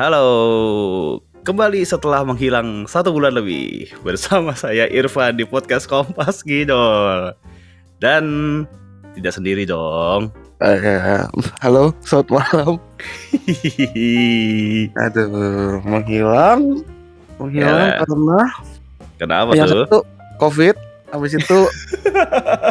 Halo, 0.00 0.24
kembali 1.44 1.84
setelah 1.84 2.24
menghilang 2.24 2.88
satu 2.88 3.12
bulan 3.12 3.36
lebih 3.36 3.92
bersama 4.00 4.56
saya 4.56 4.88
Irfan 4.88 5.36
di 5.36 5.44
podcast 5.44 5.84
Kompas 5.84 6.40
Gidol 6.40 7.36
dan 8.00 8.24
tidak 9.12 9.36
sendiri 9.36 9.68
dong. 9.68 10.32
Eh, 10.64 10.80
halo, 11.60 11.92
selamat 12.00 12.32
malam. 12.32 12.72
Aduh, 15.04 15.84
menghilang, 15.84 16.80
menghilang 17.36 17.88
Ya. 17.92 18.00
karena 18.00 18.40
Kenapa 19.20 19.52
yang 19.52 19.68
tuh? 19.68 19.84
satu 19.84 19.98
COVID, 20.40 20.80
habis 21.12 21.36
itu 21.36 21.60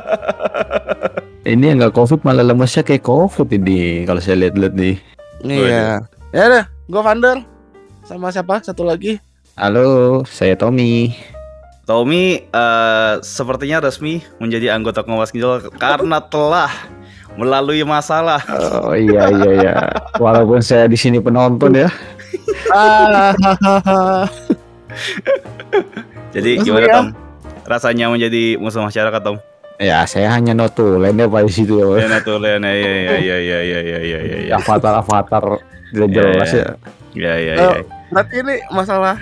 Ini 1.54 1.62
yang 1.62 1.78
nggak 1.78 1.94
covid 1.94 2.26
malah 2.26 2.42
lemesnya 2.42 2.82
kayak 2.82 3.06
covid 3.06 3.54
ini 3.54 4.10
kalau 4.10 4.18
saya 4.18 4.50
lihat-lihat 4.50 4.74
nih. 4.74 4.98
iya. 5.46 6.02
Ya 6.34 6.44
udah, 6.50 6.66
gue 6.90 7.02
Vander 7.06 7.46
sama 8.02 8.34
siapa? 8.34 8.66
Satu 8.66 8.82
lagi. 8.82 9.22
Halo, 9.54 10.26
saya 10.26 10.58
Tommy. 10.58 11.14
Tommy 11.86 12.42
eh, 12.50 13.14
sepertinya 13.22 13.86
resmi 13.86 14.26
menjadi 14.42 14.74
anggota 14.74 15.06
Kompas 15.06 15.30
Gidol 15.30 15.70
karena 15.78 16.18
telah 16.18 16.74
melalui 17.38 17.86
masalah. 17.86 18.42
Oh 18.82 18.98
iya 18.98 19.30
iya 19.30 19.52
iya. 19.54 19.74
Walaupun 20.18 20.66
saya 20.66 20.90
di 20.90 20.98
sini 20.98 21.22
penonton 21.22 21.78
ya. 21.78 21.94
Jadi 26.34 26.58
Resmi 26.58 26.66
gimana 26.66 26.86
ya? 26.90 26.94
Tom? 26.98 27.08
Rasanya 27.70 28.10
menjadi 28.10 28.58
musuh 28.58 28.82
masyarakat 28.82 29.22
Tom? 29.22 29.38
Ya 29.78 30.02
saya 30.10 30.34
hanya 30.34 30.58
notulen 30.58 31.14
ya 31.14 31.30
pak 31.30 31.46
di 31.46 31.54
situ 31.54 31.78
ya. 31.78 31.86
Ya 32.02 32.18
tuh 32.26 32.42
Len, 32.42 32.66
ya 32.66 32.74
ya 32.74 32.82
ya 32.82 33.18
ya 33.22 33.38
ya 33.38 33.38
ya 33.62 33.78
ya 33.78 34.02
ya 34.02 34.20
ya 34.26 34.38
ya 34.50 34.58
Avatar 34.58 35.06
avatar 35.06 35.46
tidak 35.92 36.08
Ya, 36.10 36.22
jelas 36.30 36.52
ya. 36.52 36.60
ya. 36.60 36.70
ya 37.14 37.34
ya 37.36 37.54
Oh. 37.60 37.74
ya. 37.76 37.82
berarti 38.10 38.36
ini 38.38 38.56
masalah 38.70 39.16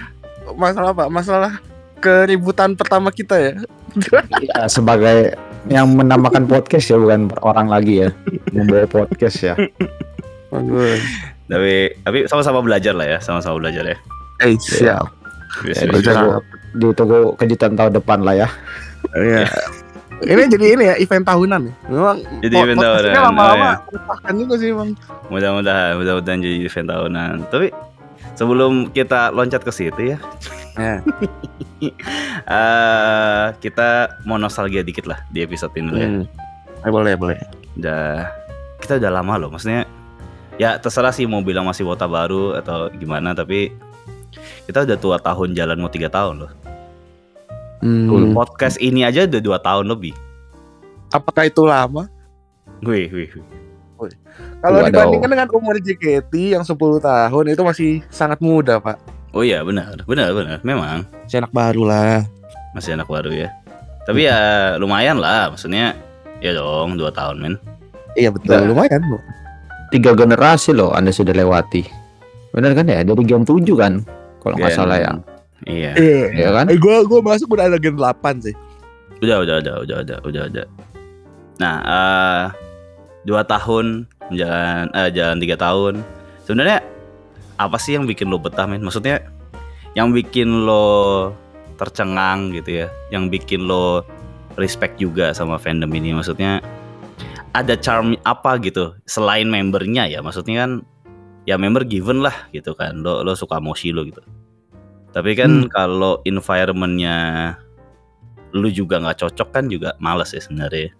masalah 0.53 0.89
apa? 0.91 1.05
Masalah 1.07 1.51
keributan 1.97 2.73
pertama 2.73 3.09
kita 3.09 3.35
ya. 3.35 3.53
Ya, 4.43 4.69
sebagai 4.69 5.33
yang 5.67 5.89
menamakan 5.89 6.45
podcast 6.45 6.87
ya 6.87 6.95
bukan 6.95 7.27
orang 7.41 7.67
lagi 7.67 8.05
ya 8.05 8.09
membawa 8.51 8.85
podcast 8.85 9.37
ya. 9.41 9.53
Bagus. 10.47 11.01
Tapi 11.47 11.73
tapi 12.01 12.17
sama-sama 12.25 12.59
belajar 12.61 12.93
lah 12.93 13.07
ya, 13.07 13.19
sama-sama 13.19 13.57
belajar 13.57 13.83
ya. 13.83 13.97
Eh, 14.39 14.55
siap. 14.57 15.07
Yes, 15.65 15.81
Ya, 15.81 15.89
ditunggu, 15.89 16.43
ditunggu 16.77 17.19
kejutan 17.35 17.73
tahun 17.73 17.97
depan 17.97 18.21
lah 18.21 18.35
ya. 18.37 18.47
Iya. 19.15 19.47
Ini 20.17 20.49
jadi 20.49 20.65
ini 20.73 20.83
ya 20.89 20.95
event 20.97 21.25
tahunan 21.25 21.61
ya. 21.69 21.73
Memang 21.93 22.17
Jadi 22.41 22.55
event 22.57 22.79
tahunan, 22.81 23.13
lama-lama 23.13 23.67
oh, 23.69 23.73
meresahkan 23.93 24.33
juga 24.33 24.53
sih 24.57 24.69
bang. 24.73 24.89
Mudah-mudahan, 25.29 25.91
mudah-mudahan 26.01 26.39
jadi 26.41 26.57
event 26.65 26.87
tahunan. 26.89 27.33
Tapi 27.53 27.67
sebelum 28.33 28.89
kita 28.89 29.29
loncat 29.29 29.61
ke 29.61 29.69
situ 29.69 30.17
ya, 30.17 30.17
Ya. 30.77 31.01
eh 32.53 33.45
kita 33.57 34.21
mau 34.29 34.37
nostalgia 34.37 34.85
dikit 34.85 35.09
lah 35.09 35.25
di 35.33 35.41
episode 35.41 35.73
ini 35.73 35.89
dulu 35.89 35.97
ya. 35.97 36.09
Hmm. 36.09 36.25
Eh, 36.85 36.91
boleh 36.93 37.13
boleh. 37.17 37.37
Udah 37.77 38.29
kita 38.77 39.01
udah 39.01 39.11
lama 39.11 39.33
loh, 39.41 39.49
maksudnya 39.49 39.89
ya 40.61 40.77
terserah 40.77 41.09
sih 41.09 41.25
mau 41.25 41.41
bilang 41.41 41.65
masih 41.65 41.81
wota 41.85 42.05
baru 42.05 42.57
atau 42.61 42.93
gimana, 42.93 43.33
tapi 43.33 43.73
kita 44.69 44.85
udah 44.85 44.97
tua 45.01 45.17
tahun 45.17 45.57
jalan 45.57 45.81
mau 45.81 45.89
tiga 45.89 46.13
tahun 46.13 46.45
loh. 46.45 46.51
Hmm. 47.77 48.33
Podcast 48.33 48.77
ini 48.77 49.05
aja 49.05 49.23
udah 49.23 49.41
dua 49.41 49.57
tahun 49.57 49.85
lebih. 49.87 50.13
Apakah 51.09 51.45
itu 51.45 51.61
lama? 51.63 52.09
Wih, 52.81 53.07
wih, 53.09 53.29
wih. 53.31 53.45
Kalau 54.61 54.85
dibandingkan 54.85 55.29
dengan 55.29 55.49
umur 55.49 55.77
JKT 55.77 56.53
yang 56.53 56.61
10 56.61 56.77
tahun 57.01 57.43
itu 57.49 57.61
masih 57.61 57.91
sangat 58.09 58.37
muda 58.37 58.77
pak. 58.77 58.97
Oh 59.33 59.41
iya 59.41 59.61
benar, 59.61 59.97
benar, 60.05 60.33
benar. 60.33 60.57
Memang 60.61 61.05
Masih 61.25 61.41
anak 61.41 61.53
baru 61.53 61.83
lah. 61.85 62.21
masih 62.73 62.93
anak 62.93 63.09
baru 63.09 63.33
ya. 63.33 63.49
Tapi 64.05 64.29
ya 64.29 64.37
lumayan 64.77 65.17
lah, 65.17 65.49
maksudnya 65.49 65.97
ya 66.37 66.53
dong 66.53 66.93
dua 66.93 67.09
tahun 67.09 67.41
men. 67.41 67.53
Iya 68.13 68.29
betul, 68.29 68.53
Nah. 68.53 68.65
lumayan 68.69 69.01
bu. 69.01 69.17
Tiga 69.89 70.13
generasi 70.13 70.73
loh 70.73 70.93
Anda 70.93 71.09
sudah 71.09 71.33
lewati. 71.33 71.81
Benar 72.53 72.73
kan 72.73 72.85
ya? 72.85 73.01
Dari 73.01 73.23
Gen 73.25 73.45
7 73.45 73.65
kan? 73.73 73.93
Kalau 74.41 74.55
nggak 74.57 74.73
salah 74.73 74.97
ya. 74.97 75.11
Iya. 75.65 75.97
Iya. 75.97 76.25
Iya 76.35 76.49
kan? 76.53 76.65
Eh 76.69 76.77
gua 76.77 77.01
gua 77.07 77.23
masuk 77.25 77.57
udah 77.57 77.65
ada 77.71 77.81
gen 77.81 77.97
8 77.97 78.45
sih. 78.45 78.55
Udah, 79.23 79.41
udah, 79.41 79.55
udah, 79.65 79.75
udah, 79.81 79.97
udah, 80.05 80.17
udah, 80.21 80.43
udah. 80.53 80.65
Nah, 81.57 81.75
eh 81.81 82.43
dua 83.25 83.41
tahun 83.41 84.05
jalan, 84.29 84.93
eh 84.93 85.09
jalan 85.09 85.37
tiga 85.41 85.57
tahun. 85.57 86.05
Sebenarnya 86.45 86.85
apa 87.57 87.81
sih 87.81 87.97
yang 87.97 88.05
bikin 88.05 88.29
lo 88.29 88.37
betah 88.37 88.69
men? 88.69 88.85
Maksudnya 88.85 89.25
yang 89.97 90.13
bikin 90.13 90.69
lo 90.69 91.33
tercengang 91.81 92.53
gitu 92.53 92.85
ya, 92.85 92.87
yang 93.09 93.33
bikin 93.33 93.65
lo 93.65 94.05
respect 94.61 95.01
juga 95.01 95.33
sama 95.33 95.57
fandom 95.57 95.89
ini. 95.97 96.13
Maksudnya 96.13 96.61
ada 97.57 97.73
charm 97.73 98.13
apa 98.21 98.61
gitu 98.61 98.93
selain 99.09 99.49
membernya 99.49 100.05
ya? 100.05 100.21
Maksudnya 100.21 100.61
kan 100.61 100.71
ya 101.49 101.57
member 101.57 101.81
given 101.81 102.21
lah 102.21 102.45
gitu 102.53 102.77
kan. 102.77 103.01
Lo 103.01 103.25
lo 103.25 103.33
suka 103.33 103.57
Moshi 103.57 103.89
lo 103.89 104.05
gitu. 104.05 104.21
Tapi 105.17 105.33
kan 105.33 105.65
kalau 105.73 106.21
environmentnya 106.21 107.15
lu 108.53 108.69
juga 108.69 109.01
nggak 109.01 109.17
cocok 109.17 109.49
kan 109.49 109.65
juga 109.65 109.97
males 109.97 110.29
ya 110.29 110.37
sebenarnya. 110.37 110.93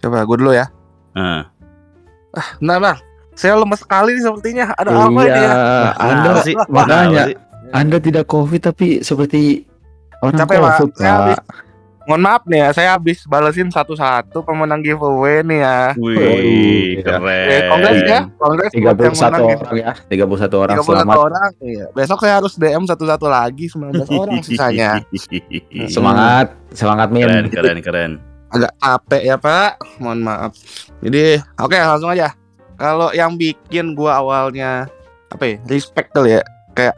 Coba 0.00 0.24
gua 0.24 0.36
dulu 0.36 0.52
ya. 0.52 0.66
Nah, 1.12 1.52
Nah, 2.58 2.78
nah. 2.78 2.96
Saya 3.32 3.54
lemes 3.54 3.78
sekali 3.78 4.18
nih 4.18 4.24
sepertinya. 4.24 4.64
Ada 4.74 4.88
apa 4.90 5.06
ini 5.06 5.22
Iya, 5.22 5.36
ya? 5.38 5.52
Anda 5.94 6.30
sih? 6.42 6.54
makanya? 6.66 7.22
Anda 7.70 7.96
tidak 7.98 8.26
covid 8.26 8.64
tapi 8.64 8.98
seperti 8.98 9.62
orang 10.18 10.34
Capek, 10.34 10.56
Pak. 10.58 10.72
covid 10.74 10.94
Saya 10.96 11.12
habis- 11.14 11.38
pak. 11.38 11.46
Mohon 12.08 12.22
maaf 12.24 12.42
nih 12.48 12.64
ya, 12.64 12.68
saya 12.72 12.88
habis 12.96 13.20
balesin 13.28 13.68
satu-satu 13.68 14.40
pemenang 14.40 14.80
giveaway 14.80 15.44
nih 15.44 15.60
ya. 15.60 15.92
Wih, 16.00 17.04
keren. 17.04 17.46
Eh, 17.52 17.60
kongres 17.68 18.00
ya, 18.00 18.20
kongres 18.40 18.72
Tiga 18.72 18.88
buat 18.88 18.96
puluh 18.96 19.08
yang 19.12 19.16
satu 19.20 19.28
menang 19.44 19.60
orang 19.60 19.76
ya, 19.76 19.92
tiga 20.08 20.24
puluh 20.24 20.40
satu 20.40 20.56
orang 20.56 20.76
31 20.80 20.88
selamat. 20.88 21.16
orang. 21.20 21.50
Iya. 21.60 21.86
Besok 21.92 22.18
saya 22.24 22.34
harus 22.40 22.52
DM 22.56 22.84
satu-satu 22.88 23.26
lagi 23.28 23.68
19 23.68 24.08
orang 24.08 24.40
sisanya. 24.40 25.04
Semangat, 25.92 26.56
semangat 26.72 27.12
Min. 27.12 27.28
keren, 27.28 27.44
keren, 27.52 27.78
keren. 27.84 28.10
Agak 28.56 28.72
capek 28.80 29.22
ya, 29.28 29.36
Pak. 29.36 30.00
Mohon 30.00 30.20
maaf. 30.24 30.52
Jadi, 31.04 31.44
oke 31.60 31.76
langsung 31.76 32.08
aja. 32.08 32.32
Kalau 32.80 33.12
yang 33.12 33.36
bikin 33.36 33.92
gua 33.92 34.24
awalnya 34.24 34.88
apa 35.28 35.44
ya? 35.44 35.56
Respect 35.68 36.16
kali 36.16 36.40
ya. 36.40 36.42
Kayak 36.72 36.96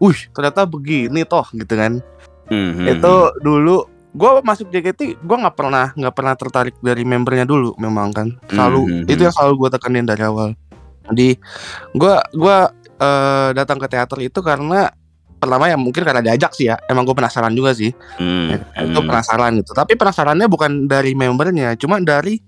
Wih, 0.00 0.16
ternyata 0.32 0.64
begini 0.64 1.20
toh 1.28 1.44
gitu 1.52 1.74
kan. 1.76 2.00
Hmm, 2.48 2.80
hmm, 2.80 2.96
itu 2.96 3.14
dulu 3.44 3.97
gua 4.18 4.42
masuk 4.42 4.66
JKT 4.74 5.22
gua 5.22 5.46
nggak 5.46 5.56
pernah 5.56 5.86
nggak 5.94 6.14
pernah 6.14 6.34
tertarik 6.34 6.74
dari 6.82 7.06
membernya 7.06 7.46
dulu 7.46 7.78
memang 7.78 8.10
kan. 8.10 8.28
Selalu 8.50 8.80
Hmm, 8.82 8.94
hmm, 9.06 9.12
itu 9.14 9.20
yang 9.22 9.34
selalu 9.34 9.54
gua 9.54 9.70
tekenin 9.70 10.04
dari 10.04 10.22
awal. 10.26 10.58
Jadi 11.08 11.38
gua 11.94 12.20
gua 12.34 12.56
eh, 12.98 13.48
datang 13.54 13.78
ke 13.78 13.86
teater 13.86 14.18
itu 14.26 14.42
karena 14.42 14.90
pertama 15.38 15.70
ya 15.70 15.78
mungkin 15.78 16.02
karena 16.02 16.18
diajak 16.18 16.50
sih 16.50 16.66
ya 16.66 16.74
emang 16.90 17.06
gue 17.06 17.14
penasaran 17.14 17.54
juga 17.54 17.70
sih. 17.70 17.94
Hmm, 18.18 18.58
itu 18.58 18.98
hmm. 18.98 19.06
penasaran 19.06 19.54
gitu. 19.62 19.70
Tapi 19.70 19.94
penasarannya 19.94 20.50
bukan 20.50 20.90
dari 20.90 21.14
membernya 21.14 21.78
cuma 21.78 22.02
dari 22.02 22.42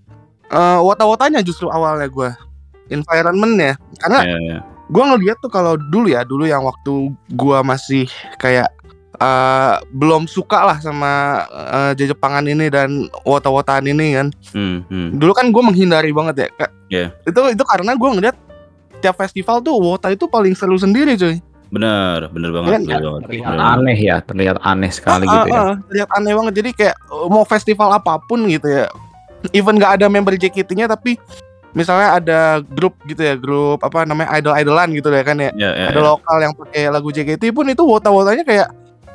eh 0.51 0.81
wota-wotanya 0.83 1.39
justru 1.47 1.71
awalnya 1.71 2.11
gua. 2.11 2.35
Environmentnya. 2.91 3.79
Karena 4.03 4.19
Ya, 4.27 4.39
ya. 4.43 4.59
gua 4.91 5.15
ngeliat 5.15 5.39
tuh 5.39 5.47
kalau 5.55 5.79
dulu 5.79 6.11
ya 6.11 6.27
dulu 6.27 6.51
yang 6.51 6.67
waktu 6.67 7.15
gua 7.39 7.63
masih 7.63 8.11
kayak 8.43 8.75
eh, 9.21 9.75
belum 9.91 10.25
suka 10.25 10.65
lah 10.65 10.79
sama 10.79 11.45
eh, 11.49 11.93
Jepangan 11.95 12.45
ini 12.45 12.67
dan 12.67 12.89
wota-wotaan 13.23 13.85
ini 13.85 14.07
kan 14.15 14.27
Hmm, 14.51 14.83
hmm. 14.85 15.09
dulu 15.15 15.33
kan 15.33 15.49
gua 15.49 15.63
menghindari 15.63 16.11
banget 16.11 16.35
ya 16.37 16.49
Kak. 16.57 16.71
Iya. 16.89 17.07
itu 17.23 17.41
itu 17.51 17.63
karena 17.63 17.95
gua 17.95 18.11
ngeliat 18.11 18.37
tiap 18.99 19.17
festival 19.17 19.61
tuh 19.61 19.73
wota 19.75 20.09
itu 20.09 20.25
paling 20.25 20.53
seru 20.53 20.75
sendiri 20.75 21.15
cuy 21.15 21.39
Bener, 21.71 22.27
bener 22.29 22.51
banget, 22.51 22.71
Kan, 22.73 22.83
bener 22.83 22.99
banget. 23.01 23.23
Terlihat 23.23 23.47
bener 23.47 23.61
banget. 23.63 23.79
aneh 23.79 23.99
ya, 24.01 24.17
terlihat 24.21 24.57
aneh 24.61 24.91
sekali 24.91 25.23
Ah, 25.23 25.31
gitu 25.31 25.47
ya. 25.47 25.55
ah, 25.55 25.63
ah, 25.63 25.75
terlihat 25.87 26.09
aneh 26.13 26.33
banget 26.35 26.53
jadi 26.57 26.71
kayak 26.75 26.97
eh, 26.99 27.29
mau 27.29 27.45
festival 27.45 27.89
apa 27.93 28.19
pun 28.21 28.43
gitu 28.45 28.67
ya 28.67 28.91
even 29.53 29.79
nggak 29.79 29.97
ada 29.97 30.07
member 30.07 30.35
JKT-nya 30.35 30.85
tapi 30.87 31.15
misalnya 31.71 32.19
ada 32.19 32.41
grup 32.67 32.99
gitu 33.05 33.23
ya 33.23 33.33
grup 33.35 33.79
apa 33.81 34.03
namanya 34.03 34.35
idol-idolan 34.35 34.91
gitu 34.91 35.07
ya 35.09 35.23
kan 35.23 35.39
ya 35.39 35.55
Ya, 35.55 35.71
ya, 35.71 35.87
ada 35.89 35.97
ya. 35.97 36.05
lokal 36.05 36.37
yang 36.41 36.53
pakai 36.53 36.91
lagu 36.91 37.09
JKT 37.09 37.43
pun 37.49 37.63
itu 37.65 37.81
wota-wotanya 37.81 38.43
kayak 38.43 38.69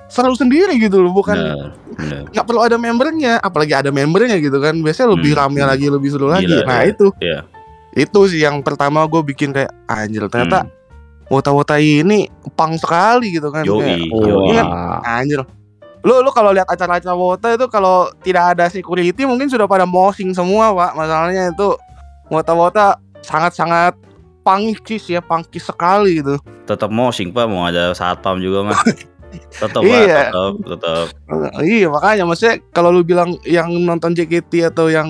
seru 0.05 0.37
sendiri 0.37 0.77
gitu 0.77 1.01
loh 1.01 1.09
bukan 1.11 1.33
Bener, 1.33 1.69
bener. 1.97 2.21
nggak 2.29 2.45
perlu 2.45 2.61
ada 2.61 2.77
membernya 2.77 3.41
apalagi 3.41 3.73
ada 3.73 3.89
membernya 3.89 4.37
gitu 4.37 4.61
kan 4.61 4.77
biasanya 4.77 5.17
lebih 5.17 5.33
Hmm, 5.33 5.39
rame 5.49 5.59
hmm. 5.61 5.69
lagi 5.69 5.85
lebih 5.89 6.09
seru 6.13 6.27
lagi 6.29 6.45
Gila, 6.45 6.65
nah 6.65 6.81
iya. 6.85 6.91
itu 6.93 7.07
Iya. 7.17 7.39
itu 7.95 8.19
sih 8.29 8.39
yang 8.45 8.61
pertama 8.61 9.01
gue 9.05 9.21
bikin 9.25 9.49
kayak 9.49 9.73
anjir 9.85 10.25
ternyata 10.29 10.65
Hmm. 10.65 10.71
wota-wota 11.25 11.81
ini 11.81 12.29
pang 12.53 12.77
sekali 12.77 13.33
gitu 13.33 13.49
kan 13.49 13.65
Yoi, 13.65 13.81
Kayak. 13.81 13.99
Iya. 14.45 14.63
Wah, 14.63 14.99
anjir 15.01 15.41
lu 16.05 16.21
lu 16.21 16.29
kalau 16.29 16.53
lihat 16.53 16.69
acara-acara 16.69 17.17
wota 17.17 17.49
itu 17.57 17.65
kalau 17.65 18.05
tidak 18.21 18.53
ada 18.53 18.69
security 18.69 19.25
mungkin 19.25 19.49
sudah 19.49 19.65
pada 19.65 19.89
mosing 19.89 20.37
semua 20.37 20.69
pak 20.69 20.93
masalahnya 20.93 21.49
itu 21.49 21.73
wota-wota 22.29 22.93
sangat-sangat 23.25 23.97
pangkis 24.45 25.09
ya, 25.09 25.25
pangkis 25.25 25.65
sekali 25.65 26.21
gitu. 26.21 26.37
Tetap 26.69 26.93
moshing 26.93 27.33
pak, 27.33 27.49
mau 27.49 27.65
ada 27.65 27.97
satpam 27.97 28.37
juga 28.37 28.69
mah. 28.69 28.77
Tetap 29.51 29.81
Iya. 29.81 30.31
tetap 30.31 30.53
tetap. 30.63 31.05
Iya 31.59 31.87
makanya 31.87 32.23
maksudnya 32.23 32.55
kalau 32.69 32.89
lu 32.89 33.01
bilang 33.01 33.35
yang 33.43 33.71
nonton 33.81 34.11
JKT 34.11 34.69
atau 34.69 34.87
yang 34.87 35.07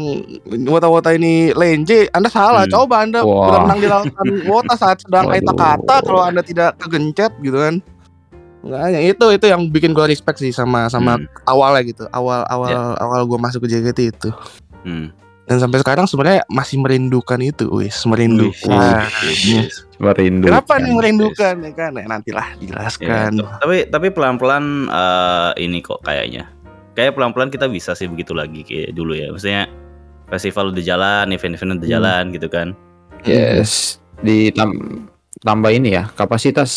wota-wota 0.66 1.12
ini 1.12 1.50
lenje, 1.52 2.10
Anda 2.10 2.28
salah. 2.28 2.66
Hmm. 2.66 2.74
Coba 2.74 3.04
Anda 3.04 3.22
Wah. 3.22 3.50
berenang 3.50 3.80
di 3.80 3.88
lautan 3.88 4.28
wota 4.52 4.74
saat 4.74 5.02
sedang 5.02 5.28
kaita 5.28 5.52
kata 5.52 5.96
kalau 6.02 6.22
Anda 6.22 6.42
tidak 6.42 6.78
kegencet 6.78 7.34
gitu 7.40 7.58
kan. 7.58 7.82
Makanya 8.62 8.98
itu 9.00 9.26
itu 9.30 9.46
yang 9.46 9.70
bikin 9.70 9.94
gua 9.94 10.06
respect 10.06 10.42
sih 10.42 10.50
sama 10.50 10.90
sama 10.90 11.18
Hmm. 11.18 11.26
awalnya 11.46 11.86
gitu. 11.86 12.04
Awal 12.10 12.46
awal 12.46 12.72
awal 12.98 13.22
gua 13.26 13.38
masuk 13.40 13.66
ke 13.66 13.72
JKT 13.72 14.00
itu. 14.10 14.30
Hmm. 14.82 15.10
Dan 15.46 15.58
sampai 15.58 15.78
sekarang 15.78 16.06
sebenarnya 16.06 16.42
masih 16.48 16.78
merindukan 16.78 17.38
itu, 17.38 17.70
wis, 17.70 18.02
merindukan. 18.04 19.06
wih, 19.22 19.62
wih. 19.62 19.70
Merindu. 19.96 20.50
Kenapa 20.50 20.76
nih 20.76 20.92
merindukan 20.92 21.56
ya 21.56 21.72
kan? 21.72 21.92
Ya, 21.94 22.04
nantilah 22.04 22.48
Ya, 22.52 22.60
dijelaskan. 22.60 23.30
t- 23.38 23.48
tapi 23.62 23.78
tapi 23.88 24.08
pelan-pelan 24.10 24.64
eh, 24.86 25.52
ini 25.62 25.80
kok 25.80 26.02
kayaknya. 26.02 26.50
Kayak 26.92 27.14
pelan-pelan 27.14 27.48
kita 27.48 27.68
bisa 27.68 27.94
sih 27.94 28.06
begitu 28.06 28.34
lagi 28.34 28.62
kayak 28.62 28.92
dulu 28.92 29.14
ya. 29.14 29.30
Maksudnya 29.30 29.70
festival 30.26 30.74
udah 30.74 30.82
jalan, 30.82 31.26
event-event 31.30 31.78
udah 31.78 31.84
Hmm. 31.84 31.96
jalan 31.96 32.24
gitu 32.32 32.48
kan. 32.48 32.68
Yes. 33.22 34.02
Ditam 34.18 34.72
tambah 35.40 35.70
ini 35.70 35.94
ya, 35.94 36.10
kapasitas 36.12 36.72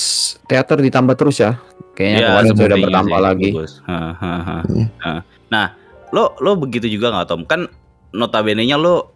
teater 0.45 0.77
ditambah 0.79 1.15
terus 1.15 1.39
ya. 1.39 1.57
Kayaknya 1.95 2.19
kemarin 2.23 2.51
sudah 2.53 2.77
bertambah 2.79 3.17
sih, 3.17 3.25
lagi. 3.25 3.49
bagus. 3.51 3.73
Ha, 3.83 3.97
ha, 4.13 4.33
ha. 4.39 4.57
Hmm. 4.63 5.21
Nah, 5.49 5.67
lo 6.11 6.37
lo 6.39 6.55
begitu 6.55 6.87
juga 6.87 7.11
nggak 7.11 7.27
Tom? 7.27 7.43
Kan 7.43 7.67
notabene-nya 8.11 8.77
lo 8.77 9.13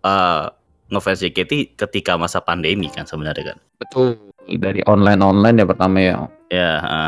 eh 0.00 0.44
ngefans 0.90 1.22
JKT 1.22 1.78
ketika 1.78 2.18
masa 2.18 2.42
pandemi 2.42 2.90
kan 2.90 3.06
sebenarnya 3.06 3.54
kan. 3.54 3.58
Betul. 3.78 4.18
Dari 4.50 4.82
online-online 4.84 5.56
ya 5.56 5.66
pertama 5.66 5.96
ya. 6.02 6.16
Ya, 6.50 6.72
ha. 6.80 7.02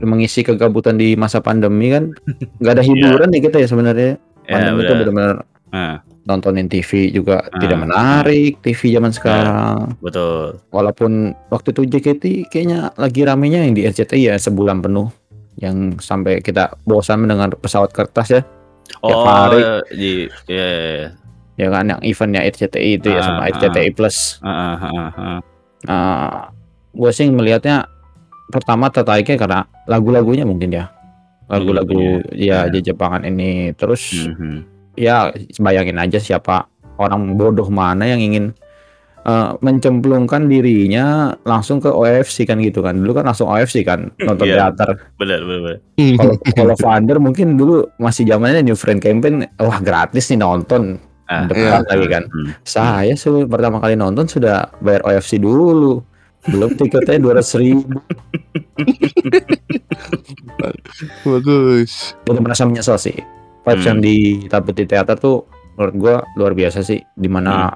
Mengisi 0.00 0.40
kegabutan 0.40 0.96
di 0.96 1.12
masa 1.14 1.38
pandemi 1.38 1.92
kan 1.92 2.16
nggak 2.60 2.74
ada 2.74 2.82
hiburan 2.82 3.28
nih 3.28 3.42
kita 3.44 3.60
ya 3.60 3.68
sebenarnya. 3.68 4.12
ya 4.44 4.52
Pandemi 4.52 4.78
itu 4.78 4.86
udah. 4.86 4.98
benar-benar 4.98 5.36
Ha, 5.66 5.98
nontonin 6.24 6.70
TV 6.70 7.10
juga 7.10 7.42
Ah. 7.42 7.58
tidak 7.58 7.78
menarik 7.82 8.62
TV 8.62 8.94
zaman 8.94 9.10
sekarang. 9.10 9.98
betul. 9.98 10.62
Walaupun 10.70 11.34
waktu 11.50 11.74
itu 11.74 11.82
JKT 11.90 12.24
kayaknya 12.48 12.94
lagi 12.94 13.26
ramenya 13.26 13.66
yang 13.66 13.74
di 13.74 13.82
RCTI 13.82 14.30
ya 14.30 14.34
sebulan 14.38 14.78
penuh 14.78 15.10
yang 15.58 15.98
sampai 15.98 16.38
kita 16.38 16.70
bosan 16.86 17.26
mendengar 17.26 17.50
pesawat 17.52 17.90
kertas 17.90 18.28
ya. 18.30 18.42
Oh, 19.02 19.24
hari. 19.24 19.60
di 19.92 20.12
ya, 20.48 20.66
ya, 20.66 20.90
ya. 20.96 21.08
Ya 21.56 21.66
kan 21.72 21.88
yang 21.88 22.00
eventnya 22.04 22.44
RCTI 22.44 23.00
itu 23.00 23.08
ya 23.08 23.20
Ah, 23.20 23.24
sama 23.24 23.42
RCTI 23.48 23.90
Plus. 23.96 24.36
Ha, 24.44 24.52
ha, 24.52 24.90
ha, 24.92 25.06
ha. 25.08 25.30
Uh, 25.86 26.28
gue 26.92 27.10
sih 27.12 27.28
melihatnya 27.28 27.88
pertama 28.52 28.92
tertariknya 28.92 29.36
karena 29.36 29.60
lagu-lagunya 29.86 30.44
mungkin 30.44 30.70
ya. 30.70 30.92
Lagu-lagu 31.48 32.20
ya 32.30 32.66
Ya. 32.66 32.80
Jepangan 32.82 33.24
ini 33.24 33.72
terus 33.72 34.26
Mhm. 34.28 34.66
ya 34.98 35.30
bayangin 35.56 35.96
aja 35.96 36.18
siapa 36.18 36.66
orang 36.96 37.36
bodoh 37.36 37.68
mana 37.68 38.04
yang 38.04 38.20
ingin 38.20 38.52
eh, 39.26 39.50
mencemplungkan 39.58 40.46
dirinya 40.46 41.06
langsung 41.42 41.76
ke 41.76 41.88
OFC 41.88 42.42
kan 42.42 42.56
gitu 42.58 42.78
kan 42.78 42.94
dulu 42.94 43.10
kan 43.12 43.24
langsung 43.24 43.46
OFC 43.46 43.82
kan 43.82 44.14
nonton 44.16 44.46
Iya. 44.46 44.70
teater 44.70 44.90
Benar, 45.16 45.40
benar, 45.42 45.76
kalau 46.14 46.34
kalau 46.54 46.74
Vander 46.76 47.18
mungkin 47.18 47.54
dulu 47.54 47.90
masih 47.96 48.22
zamannya 48.24 48.62
New 48.62 48.74
Friend 48.74 48.98
Campaign 48.98 49.44
wah 49.56 49.78
gratis 49.78 50.28
nih 50.28 50.38
nonton 50.38 51.02
Ah, 51.26 51.42
dekat 51.44 51.82
iya. 51.82 51.90
lagi 51.90 52.06
kan 52.06 52.22
Hmm. 52.24 52.54
saya 52.62 53.12
su- 53.12 53.44
pertama 53.44 53.82
kali 53.82 53.94
nonton 53.94 54.24
sudah 54.24 54.70
bayar 54.78 55.02
OFC 55.02 55.36
dulu 55.36 55.98
belum 56.46 56.78
tiketnya 56.78 57.18
dua 57.18 57.32
ratus 57.36 57.58
ribu 57.58 57.98
Bagus. 61.26 62.14
udah 62.24 62.40
merasa 62.40 62.62
menyesal 62.62 62.94
sih 62.96 63.16
vibes 63.62 63.82
Hmm. 63.82 63.88
yang 63.88 63.98
ditampil 63.98 64.72
di 64.72 64.84
teater 64.86 65.16
tuh 65.16 65.42
menurut 65.74 65.94
gua 65.96 66.14
luar 66.34 66.54
biasa 66.54 66.80
sih 66.80 67.02
di 67.12 67.26
mana 67.26 67.74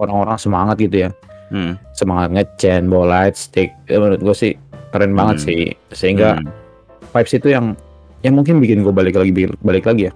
orang-orang 0.00 0.36
semangat 0.36 0.76
gitu 0.80 0.96
ya 1.04 1.10
Hmm. 1.50 1.74
semangat 1.92 2.30
ngecen 2.30 2.86
light 2.88 3.34
stick 3.34 3.74
Ya, 3.84 3.98
menurut 3.98 4.22
gue 4.22 4.34
sih 4.34 4.52
keren 4.90 5.12
banget 5.12 5.36
Hmm. 5.36 5.46
sih 5.46 5.62
sehingga 5.90 6.38
Hmm. 6.38 6.46
vibes 7.10 7.32
itu 7.32 7.48
yang 7.48 7.74
yang 8.20 8.34
mungkin 8.34 8.58
bikin 8.58 8.80
gue 8.80 8.90
balik 8.90 9.14
lagi 9.14 9.32
balik 9.58 9.84
lagi 9.84 10.08
ya 10.08 10.12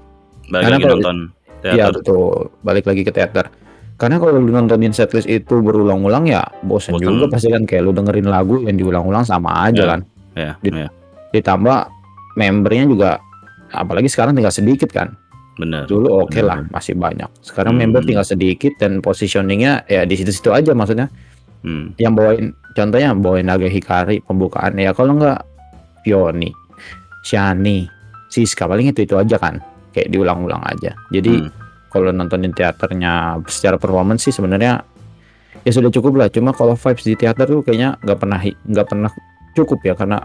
balik 0.46 0.62
karena 0.62 0.70
lagi 0.70 0.84
kalau- 0.84 0.96
nonton 0.96 1.16
iya 1.64 1.72
teater. 1.74 1.92
betul 1.96 2.34
balik 2.60 2.84
lagi 2.84 3.02
ke 3.02 3.10
teater 3.10 3.46
karena 3.94 4.16
kalau 4.18 4.36
lu 4.36 4.50
nontonin 4.52 4.90
setlist 4.90 5.24
itu 5.24 5.54
berulang-ulang 5.56 6.24
ya 6.24 6.42
bosan 6.60 6.98
juga 6.98 7.26
pasti 7.28 7.48
kan 7.48 7.62
kayak 7.64 7.82
lu 7.82 7.90
dengerin 7.90 8.26
lagu 8.26 8.60
yang 8.60 8.74
diulang-ulang 8.74 9.22
sama 9.22 9.64
aja 9.64 9.80
Ya. 9.80 9.88
kan 9.88 10.00
Ya, 10.34 10.52
Di- 10.58 10.74
ya, 10.74 10.90
ditambah 11.30 11.78
membernya 12.34 12.84
juga 12.84 13.10
apalagi 13.70 14.06
sekarang 14.06 14.34
tinggal 14.34 14.50
sedikit 14.50 14.90
kan 14.90 15.14
benar. 15.54 15.86
dulu 15.86 16.22
oke 16.22 16.40
lah 16.40 16.60
Benar. 16.62 16.72
masih 16.72 16.94
banyak 16.94 17.30
sekarang 17.40 17.78
Hmm. 17.78 17.80
member 17.86 18.02
tinggal 18.02 18.26
sedikit 18.26 18.74
dan 18.76 18.98
positioningnya 18.98 19.86
ya 19.86 20.02
di 20.02 20.14
situ-situ 20.14 20.50
aja 20.50 20.74
maksudnya 20.74 21.06
Hmm. 21.62 21.96
yang 21.96 22.12
bawain 22.12 22.52
contohnya 22.74 23.14
bawain 23.14 23.46
Naga 23.46 23.66
Hikari 23.66 24.20
pembukaan 24.20 24.76
ya 24.76 24.92
kalau 24.92 25.16
nggak 25.16 25.40
Pioni, 26.04 26.52
Shani, 27.24 27.88
Siska 28.28 28.68
paling 28.68 28.92
itu 28.92 29.00
itu 29.00 29.16
aja 29.16 29.40
kan 29.40 29.56
kayak 29.90 30.12
diulang-ulang 30.12 30.60
aja. 30.60 30.92
Jadi 31.08 31.40
Hmm. 31.40 31.48
kalau 31.88 32.12
nontonin 32.12 32.52
teaternya 32.52 33.40
secara 33.48 33.80
performance 33.80 34.28
sih 34.28 34.34
sebenarnya 34.34 34.84
ya 35.62 35.70
sudah 35.72 35.88
cukup 35.88 36.20
lah. 36.20 36.28
Cuma 36.28 36.52
kalau 36.52 36.76
vibes 36.76 37.06
di 37.06 37.16
teater 37.16 37.48
tuh 37.48 37.64
kayaknya 37.64 37.96
nggak 38.02 38.18
pernah 38.18 38.36
nggak 38.42 38.84
pernah 38.84 39.10
cukup 39.54 39.80
ya 39.80 39.94
karena 39.96 40.18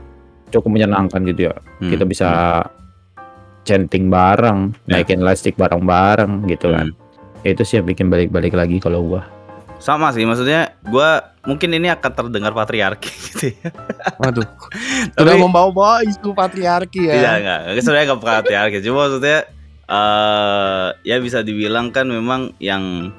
cukup 0.49 0.67
menyenangkan 0.67 1.21
gitu 1.23 1.47
ya. 1.47 1.55
Hmm. 1.79 1.87
Kita 1.87 2.03
bisa 2.03 2.27
chanting 3.63 4.07
bareng, 4.07 4.73
Ya. 4.85 4.99
naikin 4.99 5.21
lightstick 5.21 5.55
bareng-bareng 5.55 6.47
gitu 6.47 6.71
kan. 6.71 6.91
Hmm. 6.91 7.47
Itu 7.47 7.63
sih 7.63 7.79
yang 7.79 7.87
bikin 7.87 8.07
balik-balik 8.07 8.51
lagi 8.51 8.77
kalau 8.77 9.03
gua. 9.03 9.23
Sama 9.79 10.11
sih, 10.11 10.27
maksudnya 10.27 10.75
gua 10.83 11.31
mungkin 11.47 11.71
ini 11.71 11.87
akan 11.87 12.11
terdengar 12.11 12.51
patriarki 12.51 13.07
gitu 13.31 13.55
ya. 13.55 13.71
Waduh. 14.19 14.43
Tapi 15.15 15.23
Sudah 15.23 15.35
membawa-bawa 15.39 16.03
isu 16.03 16.35
patriarki 16.35 17.07
ya. 17.07 17.13
tidak 17.15 17.33
enggak, 17.39 17.59
enggak 17.63 17.83
sebenarnya 17.83 18.05
enggak 18.11 18.21
patriarki. 18.21 18.77
Cuma 18.83 18.97
maksudnya 19.07 19.39
eh 19.89 20.87
ya 21.01 21.17
bisa 21.17 21.41
dibilang 21.41 21.89
kan 21.89 22.05
memang 22.05 22.53
yang 22.61 23.09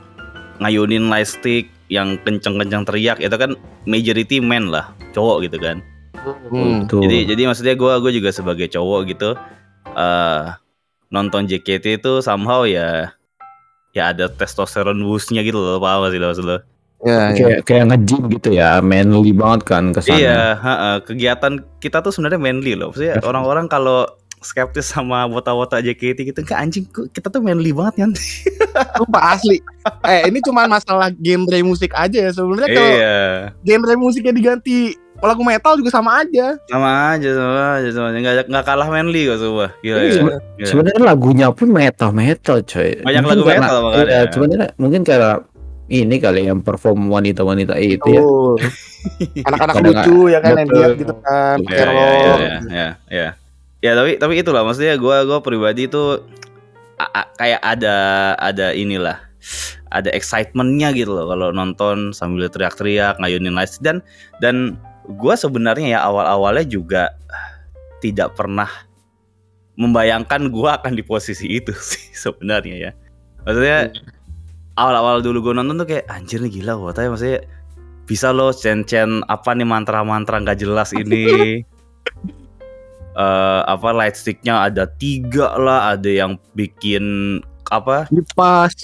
ngayunin 0.61 1.09
lightstick 1.09 1.67
yang 1.91 2.15
kenceng-kenceng 2.23 2.87
teriak 2.87 3.19
itu 3.19 3.35
kan 3.35 3.57
majority 3.83 4.39
men 4.39 4.71
lah, 4.71 4.93
cowok 5.11 5.49
gitu 5.49 5.59
kan. 5.59 5.83
Hmm. 6.53 6.85
Tuh. 6.87 7.01
Jadi 7.01 7.25
jadi 7.25 7.43
maksudnya 7.49 7.75
gua 7.75 7.97
gua 7.99 8.13
juga 8.13 8.31
sebagai 8.31 8.69
cowok 8.69 9.01
gitu 9.09 9.31
eh 9.97 10.45
nonton 11.11 11.51
JKT 11.51 12.03
itu 12.03 12.13
somehow 12.23 12.63
ya 12.63 13.15
ya 13.91 14.15
ada 14.15 14.31
testosteron 14.31 15.03
boostnya 15.03 15.43
gitu 15.43 15.59
loh, 15.59 15.83
paham 15.83 16.07
gak 16.07 16.13
sih 16.15 16.21
lo 16.23 16.27
maksud 16.31 16.47
lo? 16.47 16.59
Ya, 17.01 17.33
ya. 17.33 17.35
kayak 17.35 17.61
kayak 17.65 17.85
nge-gym 17.91 18.23
gitu 18.29 18.49
ya, 18.53 18.79
manly 18.85 19.33
banget 19.33 19.61
kan 19.65 19.85
kesannya. 19.91 20.21
Iya, 20.21 20.41
heeh. 20.61 20.95
kegiatan 21.09 21.53
kita 21.81 22.05
tuh 22.05 22.13
sebenarnya 22.13 22.41
manly 22.41 22.77
loh. 22.77 22.93
Maksudnya 22.93 23.19
orang-orang 23.29 23.67
kalau 23.73 24.05
skeptis 24.41 24.89
sama 24.89 25.25
wota-wota 25.29 25.81
JKT 25.81 26.33
gitu, 26.33 26.39
enggak 26.45 26.61
anjing 26.61 26.85
kita 27.13 27.33
tuh 27.33 27.41
manly 27.41 27.73
banget 27.73 28.05
kan. 28.05 28.11
Sumpah 29.01 29.37
asli. 29.37 29.59
Eh, 30.05 30.29
ini 30.29 30.45
cuma 30.45 30.69
masalah 30.69 31.09
genre 31.17 31.59
musik 31.65 31.93
aja 31.97 32.29
ya. 32.29 32.31
Sebenarnya 32.33 32.69
kalau 32.69 32.93
iya, 32.93 33.19
genre 33.65 33.95
musiknya 33.97 34.33
diganti 34.37 34.93
lagu 35.23 35.43
metal 35.43 35.77
juga 35.77 35.91
sama 35.91 36.21
aja. 36.21 36.57
sama 36.65 36.89
aja 37.13 37.29
sama 37.31 37.53
aja 37.77 37.89
sama 37.91 38.07
aja 38.09 38.19
nggak 38.19 38.35
nggak 38.49 38.65
kalah 38.65 38.89
manly 38.89 39.25
kok 39.25 39.39
semua. 39.39 39.67
Gila, 39.81 39.99
Iya. 39.99 40.11
gila. 40.15 40.35
Gila. 40.57 40.67
Sebenarnya 40.67 41.01
lagunya 41.03 41.47
pun 41.51 41.69
metal 41.69 42.11
metal 42.11 42.57
coy. 42.63 42.91
Banyak 42.99 43.21
Mungkin 43.21 43.31
lagu 43.31 43.43
karena- 43.45 43.61
metal 43.63 43.79
makanya. 43.83 44.05
Iya, 44.07 44.21
sebenarnya 44.29 44.69
mungkin 44.77 45.01
karena 45.03 45.33
ini 45.91 46.17
kali 46.17 46.41
yang 46.47 46.61
perform 46.61 47.01
wanita-wanita 47.07 47.75
itu 47.77 48.09
ya. 48.09 48.23
Anak-anak 49.49 49.75
lucu 49.81 50.29
ya 50.29 50.39
kan 50.39 50.53
yang 50.55 50.69
lihat 50.69 50.93
gitu 50.95 51.15
kan, 51.19 51.57
Ya, 51.59 51.65
pakai 51.65 51.77
ya, 51.77 51.81
ya, 51.81 51.89
rok. 51.89 52.39
ya, 52.39 52.51
ya, 52.71 52.89
ya. 53.09 53.29
Ya, 53.81 53.93
tapi 53.97 54.11
tapi 54.15 54.35
itulah 54.37 54.61
maksudnya 54.61 54.95
gua 54.95 55.25
gua 55.25 55.41
pribadi 55.41 55.89
tuh 55.89 56.21
a- 56.95 57.13
a- 57.17 57.31
kayak 57.35 57.61
ada 57.61 57.97
ada 58.37 58.73
inilah 58.73 59.17
ada 59.89 60.13
excitementnya 60.13 60.93
gitu 60.93 61.11
loh 61.11 61.27
kalau 61.27 61.49
nonton 61.49 62.13
sambil 62.13 62.47
teriak-teriak 62.47 63.17
ngayunin 63.17 63.57
lights 63.57 63.81
dan 63.81 64.05
dan 64.39 64.77
gua 65.15 65.35
sebenarnya 65.35 65.99
ya 65.99 66.01
awal-awalnya 66.07 66.67
juga 66.67 67.03
tidak 68.01 68.39
pernah 68.39 68.69
membayangkan 69.77 70.53
gua 70.53 70.81
akan 70.81 70.97
di 70.97 71.05
posisi 71.05 71.47
itu 71.51 71.75
sih 71.91 72.13
sebenarnya 72.15 72.77
ya. 72.77 72.93
Maksudnya 73.45 73.95
awal-awal 74.77 75.21
dulu 75.21 75.51
gue 75.51 75.55
nonton 75.57 75.81
tuh 75.81 75.89
kayak 75.89 76.09
anjir 76.09 76.41
nih 76.41 76.61
gila 76.61 76.77
wah 76.77 76.93
maksudnya 76.93 77.45
bisa 78.05 78.33
loh 78.33 78.53
cen-cen 78.53 79.25
apa 79.29 79.53
nih 79.53 79.69
mantra-mantra 79.69 80.41
nggak 80.41 80.61
jelas 80.61 80.91
ini. 80.97 81.61
Eh 83.11 83.63
apa 83.67 83.91
light 83.91 84.15
sticknya 84.15 84.71
ada 84.71 84.87
tiga 84.87 85.59
lah 85.59 85.99
ada 85.99 86.07
yang 86.07 86.39
bikin 86.55 87.37
apa? 87.71 88.11
Kipas. 88.11 88.75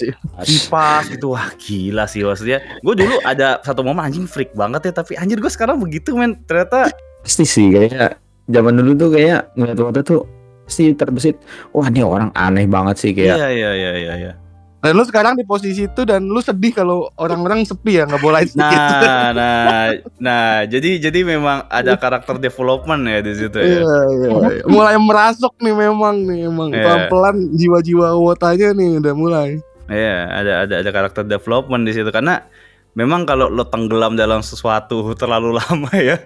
kipas 0.47 1.03
gitu 1.11 1.35
wah 1.35 1.51
gila 1.59 2.07
sih 2.07 2.23
maksudnya. 2.23 2.63
Gue 2.81 2.95
dulu 2.95 3.19
ada 3.27 3.59
satu 3.61 3.83
momen 3.83 4.07
anjing 4.07 4.25
freak 4.25 4.55
banget 4.55 4.89
ya 4.89 5.03
tapi 5.03 5.19
anjir 5.19 5.37
gue 5.37 5.51
sekarang 5.51 5.77
begitu 5.77 6.15
men. 6.15 6.39
Ternyata 6.47 6.89
pasti 7.21 7.43
sih 7.43 7.67
kayak 7.69 8.17
zaman 8.47 8.79
dulu 8.79 8.91
tuh 8.95 9.09
kayak 9.11 9.51
ngeliat 9.59 9.77
Wota 9.83 10.01
tuh 10.01 10.23
pasti 10.63 10.95
terbesit. 10.95 11.35
Wah 11.75 11.91
ini 11.91 12.01
orang 12.01 12.31
aneh 12.33 12.65
banget 12.65 12.95
sih 12.97 13.11
kayak 13.11 13.35
iya 13.35 13.47
iya 13.51 13.71
iya 13.75 13.91
iya 13.93 14.13
iya 14.15 14.33
Dan 14.77 14.93
lu 14.93 15.01
sekarang 15.01 15.33
di 15.33 15.41
posisi 15.41 15.83
itu 15.83 16.01
dan 16.05 16.21
lu 16.23 16.37
sedih 16.37 16.69
kalau 16.69 17.09
orang-orang 17.17 17.65
sepi 17.65 17.97
ya 17.97 18.05
nggak 18.05 18.21
boleh 18.21 18.45
gitu. 18.45 18.61
nah 18.61 19.33
nah 19.33 19.89
nah 20.15 20.45
jadi 20.63 21.01
jadi 21.01 21.25
memang 21.25 21.65
ada 21.65 21.97
karakter 21.97 22.37
development 22.37 23.01
ya 23.03 23.19
di 23.19 23.33
situ 23.33 23.57
ya 23.57 23.65
Iya, 23.81 23.97
iya, 24.07 24.29
iya. 24.53 24.63
Mulai 24.69 24.95
merasuk 24.95 25.57
nih 25.57 25.73
memang 25.73 26.21
nih 26.23 26.45
emang 26.45 26.69
Iya. 26.69 26.85
pelan-pelan 26.85 27.35
jiwa-jiwa 27.51 28.07
wotanya 28.15 28.69
nih 28.71 29.01
udah 29.01 29.13
mulai. 29.13 29.49
Iya, 29.87 30.17
ada 30.29 30.51
ada 30.63 30.73
ada 30.85 30.89
karakter 30.93 31.23
development 31.25 31.81
di 31.81 31.97
situ 31.97 32.13
karena 32.13 32.45
memang 32.93 33.25
kalau 33.25 33.49
lo 33.49 33.65
tenggelam 33.65 34.13
dalam 34.13 34.45
sesuatu 34.45 35.01
terlalu 35.15 35.55
lama 35.59 35.89
ya. 35.97 36.21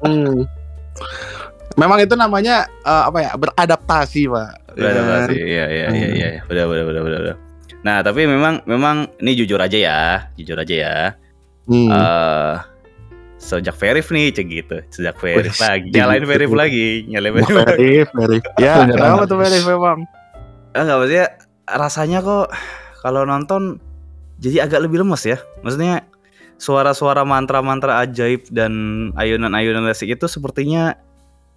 Hmm. 0.00 0.48
Memang 1.78 1.98
itu 2.02 2.14
namanya 2.14 2.68
eh, 2.84 3.02
apa 3.08 3.18
ya 3.22 3.30
beradaptasi 3.36 4.22
pak. 4.28 4.50
Beradaptasi. 4.76 5.34
Iya 5.36 5.64
iya 5.68 5.86
iya 5.92 6.08
iya. 6.12 6.28
iya. 6.38 6.40
Benar 6.46 6.66
benar 6.68 6.84
benar 6.88 7.02
benar. 7.02 7.20
benar. 7.22 7.38
Nah, 7.82 7.98
tapi 8.06 8.30
memang 8.30 8.62
memang 8.64 9.10
ini 9.18 9.34
jujur 9.34 9.58
aja 9.58 9.74
ya, 9.74 10.00
jujur 10.38 10.54
aja 10.54 10.74
ya. 10.74 10.96
Hmm. 11.66 11.90
Eh 11.90 12.54
sejak 13.42 13.74
verif 13.74 14.06
nih 14.14 14.30
cek 14.30 14.46
gitu, 14.46 14.76
sejak 14.94 15.18
verif 15.18 15.58
lagi, 15.58 15.90
nyalain 15.90 16.22
verif 16.22 16.54
lagi, 16.54 17.02
nyalain 17.10 17.34
verif. 17.42 17.50
Verif, 17.50 18.08
verif. 18.14 18.42
Ya, 18.62 18.86
kenapa 18.94 19.26
tuh 19.26 19.34
verif 19.42 19.66
memang? 19.66 20.06
Enggak 20.72 20.96
maksudnya 21.02 21.26
rasanya 21.66 22.18
kok 22.22 22.54
kalau 23.02 23.26
nonton 23.26 23.82
jadi 24.38 24.70
agak 24.70 24.86
lebih 24.86 25.02
lemes 25.02 25.26
ya. 25.26 25.42
Maksudnya 25.66 26.06
suara-suara 26.54 27.26
mantra-mantra 27.26 28.06
ajaib 28.06 28.46
dan 28.54 28.72
ayunan-ayunan 29.18 29.90
lesik 29.90 30.14
itu 30.14 30.30
sepertinya 30.30 30.94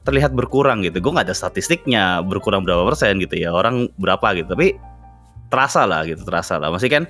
terlihat 0.05 0.31
berkurang 0.37 0.85
gitu. 0.85 1.01
Gue 1.01 1.11
nggak 1.11 1.27
ada 1.27 1.35
statistiknya 1.35 2.21
berkurang 2.21 2.61
berapa 2.61 2.85
persen 2.85 3.17
gitu 3.17 3.35
ya. 3.35 3.51
Orang 3.51 3.89
berapa 3.97 4.37
gitu. 4.37 4.53
Tapi 4.53 4.77
terasa 5.49 5.83
lah 5.89 6.05
gitu, 6.05 6.21
terasa 6.23 6.61
lah. 6.61 6.69
Masih 6.69 6.87
kan 6.93 7.03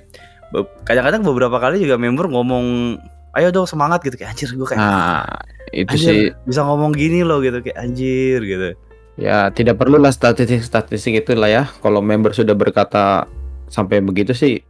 kadang-kadang 0.87 1.21
beberapa 1.25 1.57
kali 1.59 1.81
juga 1.83 1.99
member 1.99 2.31
ngomong 2.31 2.97
ayo 3.35 3.51
dong 3.51 3.67
semangat 3.67 3.99
gitu 4.07 4.15
kayak 4.15 4.31
anjir 4.37 4.49
gue 4.55 4.67
kayak 4.67 4.79
nah 4.79 5.27
itu 5.75 5.91
anjir, 5.91 6.07
sih 6.07 6.19
bisa 6.47 6.63
ngomong 6.63 6.95
gini 6.95 7.25
loh 7.25 7.43
gitu 7.43 7.59
kayak 7.59 7.75
anjir 7.75 8.39
gitu. 8.39 8.69
ya 9.19 9.51
tidak 9.51 9.75
perlulah 9.75 10.11
statistik-statistik 10.13 11.19
itu 11.19 11.35
lah 11.35 11.51
ya 11.51 11.63
kalau 11.83 11.99
member 11.99 12.31
sudah 12.31 12.55
berkata 12.55 13.27
sampai 13.67 13.99
begitu 13.99 14.31
sih 14.31 14.63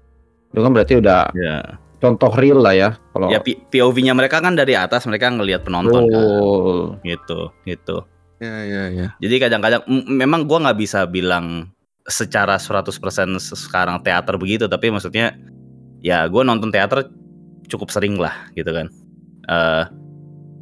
itu 0.49 0.59
kan 0.59 0.71
berarti 0.73 0.97
udah 0.97 1.29
Ya. 1.35 1.77
contoh 2.01 2.31
real 2.33 2.63
lah 2.63 2.73
ya 2.73 2.89
kalau 3.13 3.29
Ya 3.29 3.43
POV-nya 3.43 4.17
mereka 4.17 4.41
kan 4.41 4.57
dari 4.57 4.73
atas 4.73 5.05
mereka 5.05 5.29
ngelihat 5.29 5.67
penonton 5.67 6.05
kan. 6.07 6.21
Betul. 6.21 6.77
Gitu, 7.03 7.39
gitu. 7.67 7.97
Ya, 8.39 8.55
ya, 8.67 8.83
ya. 8.91 9.07
Jadi 9.23 9.35
kadang-kadang 9.39 9.81
memang 10.11 10.43
gua 10.43 10.67
nggak 10.67 10.79
bisa 10.79 11.07
bilang 11.07 11.71
secara 12.05 12.59
100% 12.59 12.91
sekarang 13.39 14.03
teater 14.03 14.35
begitu, 14.35 14.67
tapi 14.67 14.91
maksudnya 14.91 15.33
ya 16.03 16.27
gua 16.27 16.43
nonton 16.43 16.69
teater 16.69 17.07
cukup 17.67 17.89
sering 17.89 18.19
lah 18.19 18.51
gitu 18.53 18.69
kan. 18.69 18.87
Eh 19.47 19.83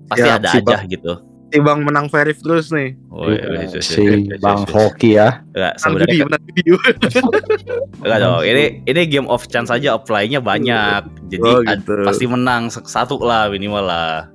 pasti 0.07 0.27
Ya, 0.29 0.37
ada 0.37 0.49
si 0.53 0.59
aja 0.61 0.77
gitu. 0.85 1.13
Tibang 1.53 1.85
menang 1.85 2.09
verif 2.09 2.41
terus 2.41 2.73
nih. 2.73 2.97
Oh, 3.13 3.29
iya, 3.29 3.45
iya, 3.45 3.69
iya, 3.69 3.77
iya, 3.77 3.81
si 3.85 4.01
iya, 4.01 4.17
iya, 4.17 4.37
Bang 4.41 4.65
iya. 4.65 4.73
Hoki 4.73 5.09
ya 5.13 5.29
Nggak, 5.53 5.73
Menang 5.77 5.81
sebenarnya 5.85 6.15
enggak 8.01 8.19
dong. 8.25 8.41
Ini 8.41 8.63
ini 8.89 9.01
game 9.05 9.29
of 9.29 9.45
chance 9.53 9.69
aja 9.69 9.93
apply-nya 9.93 10.41
banyak. 10.41 11.05
Jadi 11.29 11.49
Oh, 11.53 11.61
gitu. 11.61 11.93
pasti 12.09 12.25
menang 12.25 12.73
satu 12.73 13.21
lah 13.21 13.53
minimal 13.53 13.85
lah. 13.85 14.32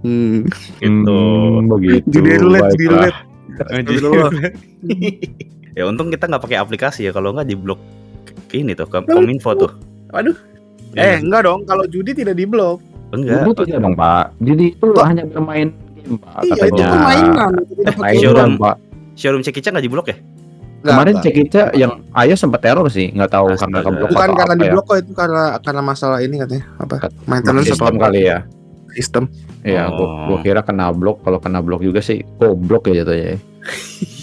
Hmm. 0.00 0.44
Gitu. 0.76 1.14
Hmm, 1.14 1.68
begitu 1.68 2.06
Judi 2.08 2.30
roulette, 2.36 2.72
judi 2.72 2.84
baiklah. 2.84 2.98
roulette. 3.12 3.20
Astagfirullah. 3.54 4.30
ya 5.76 5.82
untung 5.84 6.08
kita 6.08 6.24
nggak 6.26 6.40
pakai 6.40 6.58
aplikasi 6.58 7.00
ya 7.02 7.12
kalau 7.12 7.30
nggak 7.30 7.44
di 7.44 7.54
blok 7.54 7.80
ini 8.50 8.72
tuh 8.72 8.84
kom- 8.84 9.06
kominfo 9.06 9.52
tuh 9.54 9.72
Waduh. 10.08 10.36
Ya, 10.92 11.16
Eh, 11.16 11.18
enggak 11.18 11.40
dong. 11.42 11.64
Kalau 11.64 11.86
judi 11.86 12.12
tidak 12.12 12.34
di 12.34 12.44
blok. 12.44 12.84
enggak 13.10 13.42
Dulu 13.42 13.52
tidak 13.62 13.80
dong 13.80 13.94
Pak 13.94 14.24
jadi 14.38 14.64
itu 14.68 14.86
hanya 14.98 15.24
bermain 15.24 15.68
game 15.94 16.16
Pak 16.16 16.32
Iya, 16.38 16.52
itu 16.52 16.60
katanya 16.66 16.86
permainan. 16.90 17.52
itu 17.62 17.72
pakai 17.82 17.96
main 17.98 18.16
Showroom. 18.18 18.36
dong 18.36 18.52
Pak 18.58 18.74
showroom 19.12 19.42
cekica 19.42 19.68
nggak 19.70 19.82
di 19.82 19.90
blok 19.90 20.06
ya 20.06 20.16
Enggak, 20.82 20.90
kemarin. 20.90 21.14
Cekita 21.16 21.62
yang 21.72 21.92
Ayo 22.10 22.34
sempat 22.34 22.60
teror 22.60 22.88
sih 22.88 23.08
nggak 23.08 23.30
tahu 23.30 23.46
Astaga. 23.48 23.60
karena 23.62 23.78
keblok 23.86 24.08
Bukan 24.10 24.30
karena 24.34 24.54
di 24.54 24.64
ya. 24.64 24.72
blok 24.72 24.84
kok 24.84 24.96
itu 24.98 25.12
karena 25.12 25.42
karena 25.58 25.80
masalah 25.80 26.18
ini 26.18 26.34
katanya 26.36 26.64
apa? 26.74 26.96
Maintenance 27.22 27.68
sistem 27.68 27.86
atau 27.86 27.94
apa? 27.94 28.04
kali 28.04 28.20
ya 28.24 28.38
Sistem. 28.92 29.28
Iya, 29.62 29.88
gua, 29.88 30.04
Oh. 30.04 30.10
gua 30.28 30.38
kira 30.40 30.60
kena 30.60 30.90
blok. 30.90 31.20
Kalau 31.20 31.38
kena 31.38 31.58
blok 31.58 31.80
juga 31.80 31.98
sih, 31.98 32.20
goblok 32.36 32.86
ya 32.86 33.00
jatuhnya. 33.00 33.26
ya. 33.26 33.38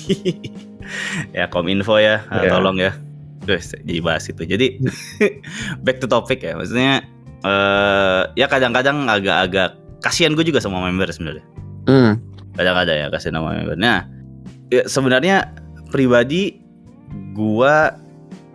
ya 1.38 1.46
kominfo 1.48 1.96
ya 1.96 2.26
ah, 2.28 2.42
Ya. 2.42 2.52
tolong 2.52 2.78
ya 2.78 2.92
Terus 3.40 3.72
jadi 3.74 4.00
bahas 4.00 4.26
itu 4.26 4.44
jadi 4.44 4.78
back 5.86 6.02
to 6.02 6.08
topic 6.08 6.44
ya 6.44 6.54
maksudnya 6.54 7.02
eh 7.40 8.22
ya 8.36 8.46
kadang-kadang 8.46 9.08
agak-agak 9.08 9.74
kasihan 10.02 10.36
gue 10.36 10.44
juga 10.44 10.60
sama 10.60 10.82
member 10.82 11.08
sebenarnya 11.08 11.46
Hmm. 11.86 12.20
kadang-kadang 12.54 12.98
ya 12.98 13.08
kasihan 13.08 13.40
sama 13.40 13.56
member 13.56 13.74
nah 13.74 14.06
ya, 14.68 14.84
sebenarnya 14.86 15.56
pribadi 15.88 16.60
gua 17.32 17.96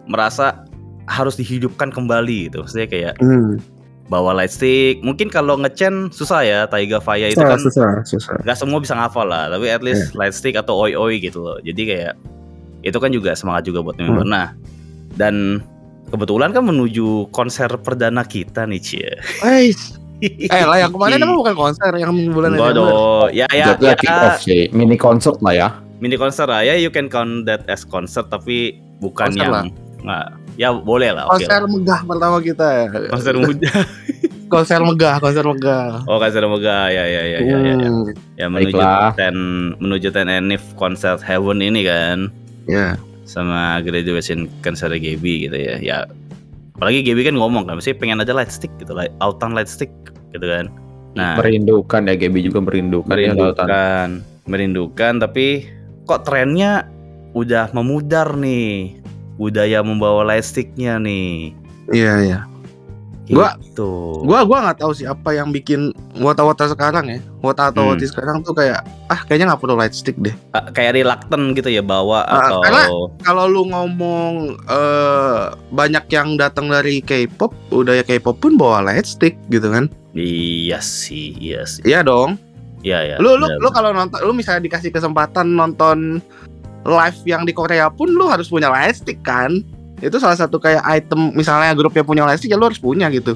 merasa 0.04 0.68
harus 1.06 1.34
dihidupkan 1.34 1.88
kembali 1.88 2.52
gitu 2.52 2.60
maksudnya 2.60 2.86
kayak 2.86 3.14
Hmm. 3.18 3.56
Bawa 4.04 4.36
lightstick 4.36 5.00
mungkin 5.00 5.32
kalau 5.32 5.56
ngecen 5.56 6.12
susah 6.12 6.44
ya 6.44 6.58
Taiga 6.68 7.00
Faya 7.00 7.32
itu 7.32 7.40
Susah, 7.40 7.48
kan 7.48 7.58
susah, 7.60 7.90
susah. 8.04 8.34
nggak 8.44 8.58
semua 8.60 8.78
bisa 8.84 8.92
ngafal 8.92 9.24
lah 9.24 9.48
tapi 9.48 9.72
at 9.72 9.80
least 9.80 10.12
lightstick 10.12 10.54
atau 10.54 10.76
oi 10.76 10.92
oi 10.92 11.16
gitu 11.18 11.40
loh. 11.40 11.56
Jadi 11.64 11.82
kayak 11.88 12.14
itu 12.84 12.98
kan 13.00 13.08
juga 13.08 13.32
semangat 13.32 13.64
juga 13.64 13.80
buat 13.80 13.96
member. 13.96 14.28
Nah 14.28 14.52
dan 15.16 15.64
kebetulan 16.12 16.52
kan 16.52 16.68
menuju 16.68 17.32
konser 17.32 17.72
perdana 17.80 18.22
kita 18.28 18.68
nih 18.68 18.80
Cie. 18.82 19.12
Eh, 19.40 19.72
eh 20.46 20.64
lah 20.68 20.78
yang 20.84 20.92
kemarin 20.92 21.18
emang 21.20 21.40
bukan 21.40 21.56
konser 21.56 21.90
yang 21.96 22.12
bulan 22.30 22.54
Desember. 22.54 22.76
dong. 22.76 23.28
Ya 23.32 23.48
ya, 23.50 23.72
ya. 23.80 23.96
kick 23.96 24.12
off 24.12 24.36
sih, 24.44 24.68
mini 24.70 25.00
concert 25.00 25.40
lah 25.40 25.54
ya. 25.56 25.68
mini 25.98 26.20
konser 26.20 26.44
lah. 26.44 26.60
Ya 26.60 26.76
you 26.76 26.92
can 26.92 27.08
count 27.08 27.48
that 27.48 27.64
as 27.72 27.88
concert 27.88 28.28
tapi 28.28 28.76
bukan 29.00 29.32
Konser 29.32 29.40
yang 29.40 29.52
lah. 29.52 29.64
nggak 30.04 30.26
ya 30.54 30.70
boleh 30.70 31.10
lah 31.10 31.26
oke 31.28 31.42
Konser 31.42 31.60
lah. 31.60 31.70
megah 31.70 32.00
pertama 32.02 32.36
kita 32.38 32.66
ya. 32.66 32.86
konser 33.10 33.34
muda 33.34 33.72
Konser 34.44 34.78
megah, 34.86 35.18
konser 35.18 35.42
megah. 35.42 36.06
oh 36.06 36.20
konser 36.22 36.44
megah 36.46 36.86
ya 36.86 37.04
ya 37.04 37.22
ya 37.26 37.38
ya 37.42 37.56
ya, 37.58 37.58
ya. 37.74 37.88
Hmm, 37.90 38.04
ya 38.38 38.46
menuju 38.46 38.76
Baiklah. 38.76 39.10
ten 39.18 39.34
menuju 39.82 40.08
ten 40.10 40.28
Enif 40.30 40.62
concert 40.76 41.18
heaven 41.18 41.58
ini 41.58 41.82
kan 41.82 42.30
ya. 42.70 42.94
sama 43.26 43.82
graduation 43.82 44.46
konser 44.62 44.94
GB 44.94 45.48
gitu 45.48 45.56
ya 45.58 45.74
ya 45.82 45.98
apalagi 46.76 47.02
GB 47.02 47.26
kan 47.26 47.34
ngomong 47.34 47.66
kan 47.66 47.80
mesti 47.80 47.96
pengen 47.96 48.22
ada 48.22 48.30
light 48.30 48.52
stick 48.52 48.70
gitu 48.78 48.94
light 48.94 49.10
autan 49.18 49.58
light 49.58 49.66
stick 49.66 49.90
gitu 50.30 50.46
kan 50.46 50.70
nah 51.14 51.38
Merindukan 51.38 52.06
ya, 52.06 52.14
Gaby 52.14 52.42
juga 52.42 52.58
merindukan. 52.58 53.10
ya, 53.14 53.30
merindukan 53.34 54.08
merindukan 54.46 55.12
tapi 55.18 55.66
kok 56.04 56.26
trennya 56.26 56.86
udah 57.32 57.70
memudar 57.70 58.34
nih 58.34 58.98
budaya 59.34 59.80
membawa 59.80 60.22
light 60.24 60.42
sticknya 60.42 60.96
nih 60.96 61.52
Iya, 61.86 62.14
iya. 62.22 62.40
Gua- 63.24 63.56
gitu 63.56 64.20
Gua 64.20 64.44
gua 64.44 64.58
nggak 64.62 64.78
tahu 64.78 64.92
sih 64.92 65.04
apa 65.04 65.32
yang 65.32 65.48
bikin 65.48 65.88
wota-wota 66.14 66.64
sekarang 66.66 67.08
ya. 67.08 67.20
Wota 67.40 67.68
atau 67.68 67.80
Hmm. 67.82 67.90
woti 67.92 68.04
sekarang 68.04 68.40
tuh 68.40 68.52
kayak 68.52 68.84
ah 69.06 69.20
kayaknya 69.22 69.48
nggak 69.48 69.60
perlu 69.60 69.74
light 69.74 69.92
stick 69.92 70.12
deh. 70.18 70.36
Ah, 70.52 70.68
kayak 70.68 70.92
reluctant 70.94 71.52
gitu 71.52 71.68
ya 71.68 71.80
bawa 71.80 72.20
Ah, 72.22 72.36
atau 72.38 72.60
karena- 72.60 72.88
Kalau 73.20 73.44
lu 73.46 73.64
ngomong 73.66 74.32
eh 74.62 75.40
banyak 75.70 76.04
yang 76.10 76.36
datang 76.36 76.68
dari 76.68 77.00
K-pop, 77.00 77.52
udah 77.70 77.96
ya 77.96 78.04
K-pop 78.04 78.36
pun 78.38 78.54
bawa 78.54 78.80
light 78.82 79.04
stick 79.06 79.40
gitu 79.48 79.68
kan. 79.68 79.88
iya 80.14 80.78
sih 80.78 81.32
iya 81.34 81.64
sih 81.64 81.80
Iya 81.82 82.00
dong. 82.00 82.36
iya 82.80 83.02
ya 83.02 83.16
Lu 83.18 83.34
lu 83.34 83.48
benar, 83.48 83.58
lu 83.58 83.68
kalau 83.70 83.90
nonton 83.90 84.20
lu 84.20 84.30
misalnya 84.30 84.62
dikasih 84.62 84.88
kesempatan 84.90 85.48
nonton 85.50 86.20
live 86.84 87.18
yang 87.24 87.42
di 87.48 87.52
Korea 87.56 87.88
pun 87.88 88.12
lu 88.12 88.28
harus 88.28 88.48
punya 88.52 88.68
light 88.68 89.00
stick 89.00 89.20
kan. 89.24 89.64
Itu 90.04 90.20
salah 90.20 90.36
satu 90.36 90.60
kayak 90.60 90.84
item 90.84 91.32
misalnya 91.32 91.72
grupnya 91.72 92.04
punya 92.04 92.22
light 92.28 92.38
stick 92.38 92.52
ya 92.52 92.60
lu 92.60 92.68
harus 92.68 92.80
punya 92.80 93.08
gitu. 93.10 93.34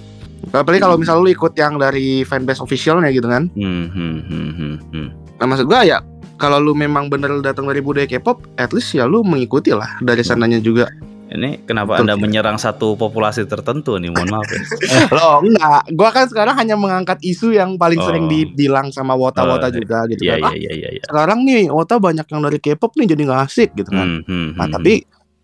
Apalagi 0.54 0.80
kalau 0.80 0.96
misalnya 0.96 1.24
lu 1.26 1.30
ikut 1.32 1.52
yang 1.58 1.76
dari 1.76 2.22
fanbase 2.22 2.62
officialnya 2.62 3.10
gitu 3.10 3.26
kan. 3.26 3.50
Hmm, 3.56 3.90
hmm, 3.90 4.16
hmm, 4.28 4.50
hmm, 4.54 4.74
hmm. 4.94 5.08
Nah 5.40 5.46
maksud 5.48 5.66
gua 5.66 5.82
ya 5.84 5.98
kalau 6.38 6.62
lu 6.62 6.72
memang 6.72 7.10
bener 7.10 7.42
datang 7.42 7.66
dari 7.66 7.82
budaya 7.82 8.06
K-pop, 8.06 8.46
at 8.56 8.70
least 8.70 8.94
ya 8.94 9.04
lu 9.04 9.26
mengikuti 9.26 9.74
lah 9.74 9.98
dari 10.00 10.22
sananya 10.22 10.62
juga. 10.62 10.86
Ini 11.28 11.62
kenapa 11.62 11.96
Betul. 11.96 12.02
Anda 12.02 12.14
menyerang 12.16 12.56
satu 12.56 12.96
populasi 12.96 13.44
tertentu 13.44 13.96
nih? 13.96 14.08
Mohon 14.08 14.28
maaf 14.32 14.48
ya. 14.48 14.60
Loh 15.16 15.36
enggak, 15.40 15.82
gua 15.92 16.08
kan 16.08 16.24
sekarang 16.24 16.56
hanya 16.56 16.72
mengangkat 16.74 17.20
isu 17.20 17.52
yang 17.52 17.76
paling 17.76 18.00
sering 18.00 18.24
Oh. 18.24 18.30
dibilang 18.30 18.88
sama 18.88 19.12
wota-wota 19.12 19.68
Oh, 19.68 19.74
juga 19.74 20.08
gitu 20.08 20.24
Iya 20.24 20.40
kan. 20.40 20.40
iya 20.40 20.48
Ah, 20.48 20.54
iya 20.54 20.72
iya 20.72 20.88
iya. 20.96 21.02
sekarang 21.04 21.38
nih 21.44 21.68
wota 21.68 21.96
banyak 21.96 22.24
yang 22.24 22.40
dari 22.40 22.58
K-pop 22.58 22.92
nih 22.94 23.06
jadi 23.08 23.22
nggak 23.22 23.42
asik 23.44 23.70
gitu 23.72 23.90
kan. 23.90 24.08
Hmm, 24.18 24.22
hmm, 24.24 24.48
Nah 24.56 24.64
hmm, 24.64 24.74
tapi 24.74 24.92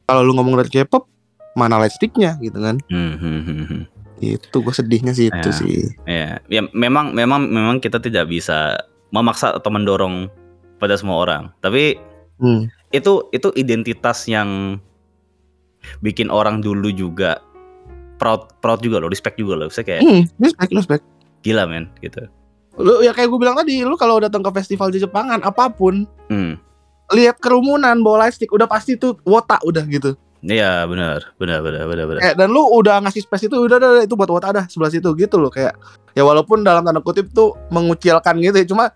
kalau 0.02 0.20
lu 0.20 0.32
ngomong 0.32 0.56
dari 0.56 0.70
K-pop 0.72 1.04
mana 1.52 1.76
lightsticknya 1.78 2.40
gitu 2.40 2.58
kan 2.58 2.80
Hmm, 2.88 3.14
hmm, 3.14 3.40
hmm, 3.40 3.64
hmm. 3.68 3.82
itu 4.18 4.56
gue 4.56 4.74
sedihnya 4.74 5.12
sih 5.12 5.28
itu 5.28 5.48
Ya. 5.48 5.54
sih 5.54 5.76
Ya, 6.02 6.26
ya 6.48 6.62
memang 6.72 7.12
memang 7.12 7.44
memang 7.44 7.76
kita 7.78 7.98
tidak 7.98 8.26
bisa 8.26 8.80
memaksa 9.08 9.52
atau 9.52 9.68
mendorong 9.68 10.26
pada 10.76 10.96
semua 10.96 11.20
orang. 11.20 11.52
Tapi 11.60 12.00
hmm. 12.36 12.72
itu 12.90 13.12
itu 13.30 13.48
identitas 13.54 14.24
yang 14.24 14.80
bikin 16.00 16.28
orang 16.28 16.60
dulu 16.60 16.90
juga 16.90 17.38
proud 18.16 18.54
proud 18.62 18.80
juga 18.80 19.02
loh, 19.02 19.10
respect 19.10 19.36
juga 19.36 19.58
loh. 19.58 19.68
Saya 19.68 19.84
kayak 19.84 20.00
Hmm, 20.02 20.22
respect, 20.38 20.70
respect. 20.72 21.04
gila 21.42 21.66
men 21.66 21.90
gitu. 22.00 22.24
Lu 22.74 23.02
ya 23.02 23.14
kayak 23.14 23.30
gue 23.30 23.38
bilang 23.38 23.54
tadi, 23.54 23.82
lu 23.82 23.94
kalau 23.94 24.18
datang 24.18 24.42
ke 24.42 24.50
festival 24.54 24.90
di 24.90 24.98
Jepangan 24.98 25.42
apa 25.42 25.70
pun, 25.70 26.06
Hmm. 26.30 26.58
lihat 27.12 27.38
kerumunan 27.38 28.00
bawa 28.00 28.26
lightstick 28.26 28.50
udah 28.50 28.66
pasti 28.66 28.96
tuh 28.96 29.18
wota 29.22 29.60
udah 29.62 29.84
gitu. 29.86 30.16
Iya 30.44 30.84
benar, 30.84 31.32
benar, 31.40 31.64
benar, 31.64 31.88
benar, 31.88 32.04
benar. 32.04 32.20
Kayak 32.20 32.36
dan 32.36 32.48
lu 32.52 32.68
udah 32.68 33.00
ngasih 33.00 33.24
space 33.24 33.48
itu 33.48 33.56
udah, 33.56 33.80
udah, 33.80 33.90
udah, 33.96 34.04
itu 34.04 34.12
buat 34.12 34.28
wota 34.28 34.52
dah 34.52 34.64
sebelah 34.68 34.92
situ 34.92 35.08
gitu 35.16 35.40
loh 35.40 35.48
kayak 35.48 35.72
ya 36.12 36.20
walaupun 36.20 36.60
dalam 36.60 36.84
tanda 36.84 37.00
kutip 37.00 37.32
tuh 37.32 37.56
mengucilkan 37.72 38.36
gitu 38.44 38.52
ya 38.52 38.66
cuma 38.68 38.92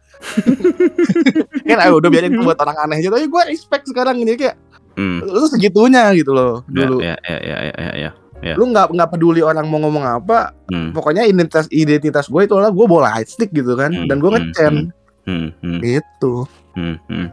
kan 1.69 1.79
ayo 1.81 1.99
udah 2.05 2.11
biarin 2.13 2.37
buat 2.45 2.59
orang 2.61 2.77
aneh 2.85 3.01
aja 3.01 3.09
tapi 3.09 3.27
gue 3.33 3.43
respect 3.49 3.89
sekarang 3.89 4.21
ini 4.21 4.37
kayak 4.37 4.61
Hmm. 4.99 5.23
lu 5.23 5.47
segitunya 5.47 6.11
gitu 6.13 6.35
loh 6.35 6.67
Ya, 6.67 6.91
dulu 6.91 6.97
ya, 6.99 7.15
ya, 7.23 7.39
ya, 7.39 7.57
ya, 7.63 7.75
ya, 7.79 7.91
ya. 7.95 8.11
ya. 8.43 8.55
lu 8.59 8.67
nggak 8.69 8.91
nggak 8.91 9.11
peduli 9.15 9.47
orang 9.47 9.71
mau 9.71 9.79
ngomong 9.79 10.03
apa 10.03 10.51
Hmm. 10.67 10.91
pokoknya 10.91 11.23
identitas 11.23 11.71
identitas 11.71 12.27
gue 12.27 12.43
itu 12.43 12.53
adalah 12.53 12.75
gue 12.75 12.83
bawa 12.85 13.15
lightstick 13.15 13.55
gitu 13.55 13.79
kan 13.79 13.95
Hmm, 13.95 14.11
dan 14.11 14.19
gue 14.19 14.27
hmm, 14.27 14.39
ngecen 14.43 14.75
Hmm, 15.23 15.49
hmm. 15.63 15.79
gitu 15.81 16.35
Hmm, 16.75 16.99
hmm. 17.07 17.29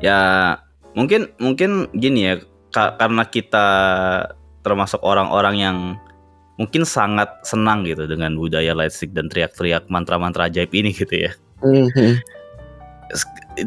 Ya 0.00 0.18
mungkin 0.94 1.30
mungkin 1.38 1.86
gini 1.92 2.26
ya 2.26 2.34
ka- 2.68 2.98
karena 2.98 3.22
kita 3.22 3.66
termasuk 4.62 4.98
orang-orang 5.00 5.56
yang 5.56 5.76
mungkin 6.58 6.82
sangat 6.82 7.30
senang 7.46 7.86
gitu 7.86 8.04
dengan 8.04 8.34
budaya 8.34 8.74
lightstick 8.74 9.14
dan 9.14 9.30
teriak-teriak 9.30 9.86
mantra-mantra 9.86 10.50
ajaib 10.50 10.74
ini 10.74 10.90
gitu 10.90 11.14
ya. 11.14 11.30
Mhm. 11.62 12.18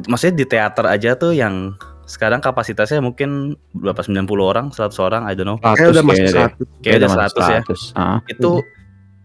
Maksudnya 0.07 0.36
di 0.36 0.45
teater 0.45 0.86
aja 0.86 1.15
tuh 1.15 1.31
yang 1.31 1.71
sekarang 2.05 2.39
kapasitasnya 2.43 3.00
mungkin 3.00 3.55
berapa 3.72 4.01
90 4.01 4.27
orang, 4.41 4.65
100 4.74 4.98
orang, 5.00 5.22
I 5.27 5.34
don't 5.38 5.48
know. 5.48 5.58
100 5.63 5.77
kayak 5.77 5.89
udah 5.91 6.03
masuk 6.03 6.17
kayaknya 6.17 6.31
deh. 6.31 6.43
satu 6.43 6.63
Kayak 6.81 6.98
udah 6.98 7.10
masuk 7.10 7.39
100 7.39 7.53
ya. 7.53 7.62
100. 7.62 8.00
Ah. 8.00 8.20
Itu 8.27 8.51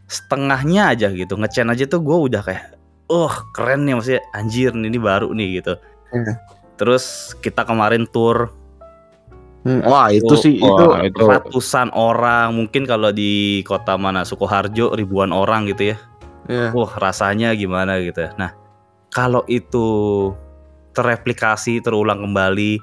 setengahnya 0.07 0.83
aja 0.95 1.09
gitu. 1.11 1.35
Ngecen 1.35 1.69
aja 1.73 1.85
tuh 1.89 2.01
gue 2.05 2.17
udah 2.31 2.43
kayak 2.45 2.65
oh 3.11 3.35
keren 3.55 3.87
nih 3.87 3.95
maksudnya 3.99 4.23
anjir 4.35 4.71
ini 4.75 4.99
baru 4.99 5.31
nih 5.35 5.63
gitu. 5.63 5.75
Iya. 6.15 6.35
Terus 6.77 7.35
kita 7.41 7.65
kemarin 7.67 8.07
tour 8.07 8.53
Hmm, 9.67 9.83
wah 9.83 10.15
itu 10.15 10.31
Oh, 10.31 10.39
sih 10.39 10.63
itu 10.63 10.85
Wah, 10.87 11.03
itu 11.03 11.27
ratusan 11.27 11.91
orang 11.91 12.55
mungkin 12.55 12.87
kalau 12.87 13.11
di 13.11 13.67
kota 13.67 13.99
mana 13.99 14.23
Sukoharjo 14.23 14.95
ribuan 14.95 15.35
orang 15.35 15.67
gitu 15.67 15.91
ya 15.91 15.97
ya. 16.47 16.71
wah 16.71 16.87
rasanya 17.03 17.51
gimana 17.59 17.99
gitu 17.99 18.31
nah 18.39 18.55
kalau 19.11 19.43
itu 19.51 20.31
terreplikasi 20.97 21.79
terulang 21.79 22.19
kembali 22.19 22.81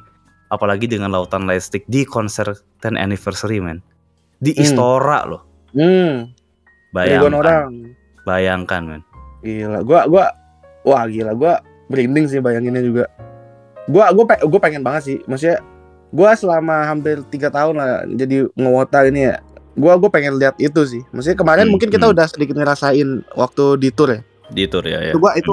apalagi 0.47 0.85
dengan 0.85 1.09
lautan 1.09 1.43
lightstick 1.43 1.81
di 1.87 2.05
konser 2.05 2.45
10 2.77 2.93
anniversary 2.95 3.57
man 3.57 3.81
di 4.37 4.53
Hmm. 4.53 4.61
Istora 4.61 5.25
loh 5.25 5.41
Hmm, 5.73 6.29
bayangkan 6.91 7.33
orang. 7.33 7.69
bayangkan 8.21 8.81
man 8.85 9.01
Gila, 9.41 9.81
gua 9.81 10.05
gua 10.05 10.25
wah 10.83 11.03
gila, 11.03 11.33
gua 11.33 11.59
merinding 11.85 12.25
sih 12.25 12.39
bayanginnya 12.39 12.79
juga. 12.79 13.05
Gua 13.85 14.07
gua 14.09 14.23
pe- 14.25 14.39
gua 14.39 14.55
pengen 14.57 14.79
banget 14.79 15.03
sih. 15.03 15.17
Maksudnya 15.25 15.59
gua 16.09 16.31
selama 16.31 16.85
hampir 16.85 17.19
tiga 17.27 17.49
tahun 17.49 17.75
lah 17.75 17.89
jadi 18.07 18.47
ngewota 18.53 19.03
ini 19.03 19.27
ya. 19.27 19.43
Gua 19.73 19.97
gua 19.97 20.07
pengen 20.07 20.39
lihat 20.39 20.55
itu 20.57 20.79
sih. 20.85 21.03
Maksudnya 21.11 21.35
kemarin 21.35 21.67
Hmm, 21.67 21.75
mungkin 21.75 21.89
kita 21.89 22.05
hmm. 22.05 22.13
udah 22.15 22.25
sedikit 22.25 22.55
ngerasain 22.55 23.09
waktu 23.33 23.63
di 23.77 23.89
tour 23.89 24.09
ya. 24.11 24.21
di 24.47 24.63
tour 24.63 24.83
ya 24.83 24.99
ya 25.01 25.11
Itu 25.11 25.19
gua 25.19 25.33
itu 25.33 25.51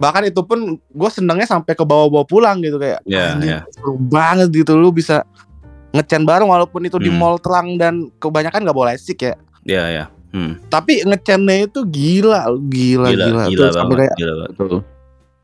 bahkan 0.00 0.24
itu 0.24 0.40
pun 0.40 0.80
gua 0.90 1.12
senengnya 1.12 1.44
sampai 1.44 1.76
ke 1.76 1.84
bawah-bawah 1.84 2.24
pulang 2.24 2.64
gitu 2.64 2.80
kayak. 2.80 3.04
Ya, 3.04 3.36
anjing, 3.36 3.52
ya. 3.52 3.60
seru 3.70 4.00
banget 4.00 4.48
gitu 4.50 4.74
lu 4.74 4.88
bisa 4.90 5.22
ngecen 5.92 6.24
bareng 6.24 6.48
walaupun 6.48 6.86
itu 6.86 6.96
di 6.96 7.12
Hmm. 7.12 7.18
mall 7.20 7.36
terang 7.36 7.76
dan 7.76 8.08
kebanyakan 8.16 8.62
nggak 8.64 8.78
boleh 8.78 8.94
stick 8.96 9.20
ya. 9.20 9.34
ya 9.66 9.84
ya 9.90 10.04
hmm. 10.30 10.70
Tapi 10.70 11.02
ngecennya 11.02 11.66
itu 11.66 11.82
gila, 11.82 12.46
gila, 12.70 13.08
gila 13.10 13.26
gila. 13.26 13.42
gila, 13.50 13.68
sampai 13.74 13.94
banget 13.98 13.98
kayak 14.06 14.14
gila 14.16 14.32
banget 14.38 14.54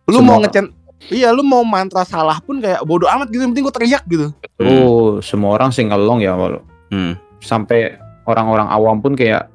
lu 0.07 0.15
Semua- 0.15 0.23
mau 0.23 0.39
ngecen 0.47 0.67
iya 1.11 1.29
lu 1.35 1.43
mau 1.43 1.67
mantra 1.67 2.07
salah 2.07 2.39
pun 2.39 2.63
kayak 2.63 2.79
bodoh 2.87 3.11
amat 3.11 3.27
gitu 3.29 3.43
yang 3.43 3.51
penting 3.51 3.67
gue 3.67 3.75
teriak 3.75 4.03
gitu 4.07 4.31
Tuh, 4.55 5.19
semua 5.19 5.59
orang 5.59 5.75
singalong 5.75 6.23
ya 6.23 6.39
walau 6.39 6.63
hmm. 6.95 7.19
sampai 7.43 7.99
orang-orang 8.23 8.71
awam 8.71 9.03
pun 9.03 9.19
kayak 9.19 9.51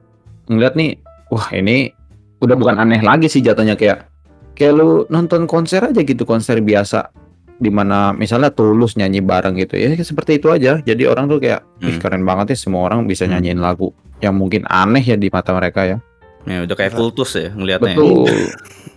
ngeliat 0.52 0.76
nih, 0.76 1.00
wah 1.32 1.48
ini 1.56 1.96
udah 2.44 2.60
bukan 2.60 2.76
aneh 2.76 3.00
lagi 3.00 3.32
sih 3.32 3.40
jatuhnya 3.40 3.80
kayak 3.80 4.11
kayak 4.54 4.74
lu 4.74 4.90
nonton 5.08 5.46
konser 5.46 5.82
aja 5.82 6.02
gitu 6.02 6.24
konser 6.24 6.60
biasa 6.60 7.10
di 7.56 7.70
mana 7.70 8.10
misalnya 8.12 8.50
tulus 8.50 8.98
nyanyi 8.98 9.22
bareng 9.22 9.54
gitu 9.56 9.78
ya 9.78 9.94
seperti 9.98 10.42
itu 10.42 10.50
aja 10.50 10.82
jadi 10.82 11.04
orang 11.06 11.30
tuh 11.30 11.38
kayak 11.38 11.62
ih 11.80 11.94
Hmm. 11.94 12.02
keren 12.02 12.24
banget 12.26 12.54
ya 12.54 12.58
semua 12.60 12.90
orang 12.90 13.06
bisa 13.06 13.26
Hmm. 13.26 13.38
nyanyiin 13.38 13.62
lagu 13.62 13.94
yang 14.18 14.34
mungkin 14.34 14.66
aneh 14.66 15.02
ya 15.02 15.14
di 15.14 15.30
mata 15.30 15.54
mereka 15.54 15.86
ya 15.86 15.98
ya 16.42 16.66
udah 16.66 16.74
kayak 16.74 16.98
kultus 16.98 17.38
ya 17.38 17.54
ngelihatnya 17.54 17.94
ya. 17.94 17.98
betul 17.98 18.26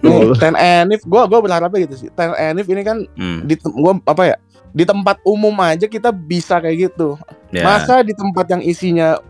nih 0.00 0.36
ten 0.40 0.54
enif 0.56 1.00
gue 1.04 1.22
gue 1.22 1.40
berharapnya 1.40 1.78
gitu 1.84 1.94
sih 1.96 2.08
ten 2.10 2.32
enif 2.34 2.64
ini 2.66 2.80
kan 2.80 3.04
Hmm. 3.12 3.44
di 3.44 3.54
gua 3.60 4.00
apa 4.02 4.22
ya 4.26 4.36
di 4.72 4.82
tempat 4.82 5.20
umum 5.22 5.54
aja 5.60 5.84
kita 5.84 6.08
bisa 6.08 6.56
kayak 6.56 6.88
gitu 6.88 7.20
Ya. 7.52 7.62
masa 7.62 8.00
di 8.00 8.10
tempat 8.10 8.48
yang 8.48 8.58
isinya 8.58 9.20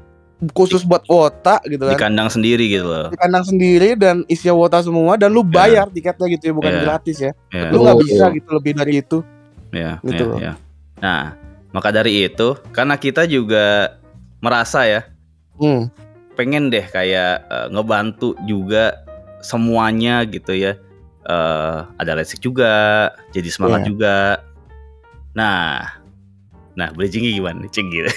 khusus 0.52 0.82
buat 0.82 1.06
wota 1.06 1.62
gitu 1.64 1.86
di 1.86 1.94
kan 1.96 2.10
kandang 2.12 2.28
sendiri 2.28 2.66
gitu 2.68 2.84
loh 2.84 3.08
di 3.08 3.16
kandang 3.16 3.46
sendiri 3.46 3.94
dan 3.96 4.26
isinya 4.26 4.52
wota 4.52 4.82
semua 4.82 5.14
dan 5.16 5.30
lu 5.32 5.46
bayar 5.46 5.86
tiketnya 5.88 6.26
gitu 6.36 6.44
ya 6.50 6.54
bukan 6.54 6.72
Ya. 6.74 6.80
gratis 6.82 7.16
ya 7.22 7.32
ya. 7.54 7.70
lu 7.70 7.80
nggak 7.80 7.96
Betul. 7.96 8.08
bisa 8.10 8.24
gitu 8.34 8.48
lebih 8.52 8.72
dari 8.76 8.94
itu 9.00 9.18
Ya, 9.74 9.98
Gitu 10.06 10.22
ya, 10.22 10.30
loh. 10.30 10.38
ya. 10.38 10.52
Nah, 11.02 11.34
maka 11.74 11.90
dari 11.90 12.30
itu, 12.30 12.54
karena 12.70 12.94
kita 12.94 13.26
juga 13.26 13.98
merasa 14.38 14.86
ya, 14.86 15.02
hmm. 15.58 15.90
pengen 16.38 16.70
deh 16.70 16.86
kayak 16.86 17.42
eh, 17.50 17.66
ngebantu 17.74 18.38
juga 18.46 19.02
semuanya 19.42 20.22
gitu 20.30 20.54
ya. 20.54 20.78
Eh, 21.26 21.78
ada 21.98 22.12
lesik 22.14 22.38
juga, 22.38 23.10
jadi 23.34 23.50
semangat 23.50 23.82
Iya. 23.82 23.88
juga. 23.90 24.16
Nah, 25.34 25.98
nah 26.74 26.90
bridgingnya 26.90 27.32
gimana 27.32 27.56
nih, 27.60 27.70
Cing 27.70 27.86
gitu. 27.88 28.10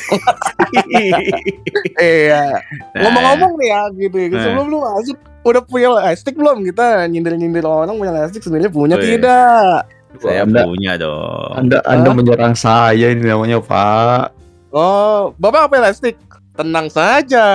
iya 1.98 2.58
Nah, 2.92 3.02
ngomong-ngomong 3.06 3.52
nih 3.56 3.70
ya 3.70 3.82
gitu 3.96 4.16
ya 4.18 4.28
Nah. 4.28 4.44
sebelum 4.44 4.66
lu 4.68 4.78
masuk 4.82 5.18
udah 5.44 5.62
punya 5.62 5.88
lightstick 5.92 6.34
belum 6.34 6.62
kita 6.64 6.86
nyindir-nyindir 7.06 7.64
orang 7.64 7.96
punya 7.96 8.12
lightstick 8.12 8.42
sendiri 8.42 8.68
punya 8.68 8.98
tidak 8.98 9.86
saya 10.18 10.42
Anda- 10.44 10.66
punya 10.66 10.98
dong. 10.98 11.52
anda 11.56 11.78
anda 11.84 12.10
Hah? 12.10 12.16
menyerang 12.16 12.54
saya 12.54 13.08
ini 13.08 13.24
namanya 13.24 13.60
pak 13.60 14.34
Oh, 14.68 15.32
Bapak 15.40 15.72
apa 15.72 15.80
elastik? 15.80 16.20
Tenang 16.52 16.92
saja. 16.92 17.48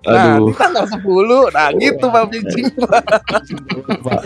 Nah, 0.00 0.40
Aduh. 0.40 0.48
di 0.48 0.56
tanggal 0.56 0.88
10. 0.88 1.52
Nah, 1.52 1.68
gitu 1.76 2.06
Pak 2.08 2.22
Bridging. 2.32 2.66
Pak. 4.00 4.22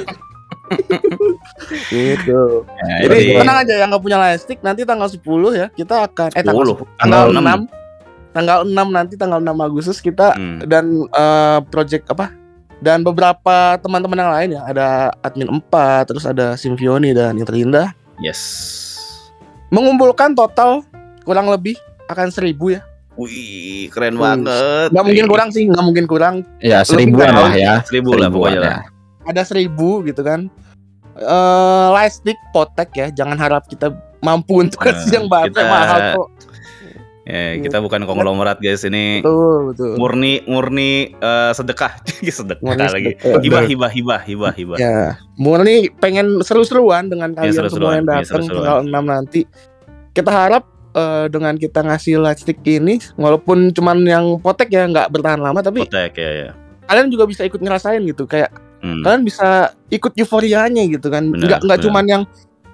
gitu. 1.92 2.40
Nah, 2.64 2.98
Jadi 3.04 3.18
tenang 3.36 3.58
aja 3.62 3.74
yang 3.78 3.88
nggak 3.90 4.02
punya 4.02 4.16
elastik 4.18 4.58
nanti 4.60 4.82
tanggal 4.82 5.08
10 5.08 5.20
ya 5.54 5.66
kita 5.72 6.06
akan 6.06 6.28
eh 6.34 6.42
tanggal 6.44 6.64
10. 6.64 6.84
10. 6.84 7.00
Tanggal 7.00 7.22
Tanggal 7.28 7.58
6. 7.68 8.34
Tanggal 8.36 8.58
6 8.62 8.76
nanti 8.92 9.14
tanggal 9.16 9.40
6 9.40 9.50
Agustus 9.58 9.98
kita 9.98 10.36
Hmm, 10.36 10.62
dan 10.64 10.84
eh, 11.08 11.58
project 11.68 12.06
apa? 12.12 12.30
Dan 12.78 13.02
beberapa 13.02 13.74
teman-teman 13.82 14.14
yang 14.14 14.30
lain 14.30 14.48
ya, 14.54 14.62
ada 14.62 14.86
admin 15.18 15.50
4, 15.50 16.06
terus 16.06 16.22
ada 16.22 16.54
Simfioni 16.54 17.10
dan 17.10 17.34
yang 17.34 17.42
terindah 17.42 17.90
yes. 18.22 18.38
mengumpulkan 19.68 20.30
total 20.32 20.86
kurang 21.26 21.50
lebih 21.50 21.74
akan 22.06 22.30
1000 22.30 22.54
ya. 22.70 22.80
Wih, 23.18 23.90
keren 23.90 24.14
banget. 24.14 24.94
Nggak 24.94 25.04
mungkin 25.04 25.26
kurang 25.26 25.48
sih, 25.50 25.66
nggak 25.66 25.82
mungkin 25.82 26.06
kurang. 26.06 26.34
ya 26.62 26.86
seribuan 26.86 27.34
lah 27.34 27.50
ya 27.50 27.82
Seribu 27.82 28.14
lah 28.14 28.30
pokoknya 28.30 28.60
lah. 28.62 28.70
ya. 28.70 28.97
Ada 29.28 29.42
seribu 29.42 30.00
gitu 30.02 30.20
kan. 30.20 30.48
Eh 31.14 31.86
lightstick 31.90 32.40
potek 32.50 32.88
ya 32.92 33.06
jangan 33.12 33.36
harap 33.36 33.66
kita 33.66 33.92
mampu 34.18 34.60
untuk 34.60 34.80
Nah, 34.80 34.90
kasih 34.90 35.12
yang 35.14 35.26
baru 35.26 35.52
kita- 35.52 35.68
mahal 35.68 36.00
kok. 36.16 36.28
Ya, 37.22 37.60
kita 37.60 37.78
bukan 37.78 38.02
konglomerat 38.02 38.56
guys. 38.56 38.82
Ini. 38.82 39.20
betul 39.20 39.68
betul. 39.68 39.92
murni 39.94 40.40
murni 40.44 40.90
eh, 41.12 41.52
sedekah. 41.52 42.00
Sedekah 42.24 42.64
Murni 42.64 42.88
lagi. 42.88 43.12
sedekah. 43.14 43.42
hibah 43.44 43.62
hibah 43.62 43.90
hibah 43.90 44.20
hibah 44.22 44.52
hibah 44.54 44.76
ya 44.76 44.96
murni 45.36 45.92
pengen 45.92 46.40
seru-seruan 46.40 47.06
dengan 47.06 47.36
Ya, 47.36 47.44
kalian 47.44 47.54
seru-seruan, 47.54 47.76
semua 47.84 47.92
yang 47.94 48.06
ya, 48.06 48.10
datang 48.16 48.24
seru-seruan. 48.24 48.64
tanggal 48.64 49.04
6 49.04 49.04
nanti. 49.06 49.40
Kita 50.10 50.30
harap 50.32 50.64
eh, 50.94 51.26
dengan 51.28 51.54
kita 51.54 51.80
ngasih 51.84 52.14
lightstick 52.16 52.58
ini 52.64 52.96
walaupun 53.14 53.58
cuman 53.70 53.98
yang 54.02 54.24
potek 54.38 54.70
ya 54.70 54.88
nggak 54.88 55.12
bertahan 55.12 55.38
lama 55.38 55.60
tapi 55.60 55.84
Potek 55.84 56.16
ya 56.16 56.30
ya. 56.32 56.50
kalian 56.86 57.12
juga 57.12 57.28
bisa 57.28 57.44
ikut 57.44 57.60
ngerasain 57.60 58.00
gitu. 58.02 58.24
Kayak 58.24 58.56
Hmm. 58.78 59.02
kalian 59.02 59.22
bisa 59.26 59.48
ikut 59.88 60.14
euforianya 60.14 60.86
gitu 60.86 61.10
kan 61.10 61.28
Benar, 61.28 61.44
nggak 61.46 61.60
nggak 61.66 61.78
cuman 61.82 62.04
yang 62.06 62.22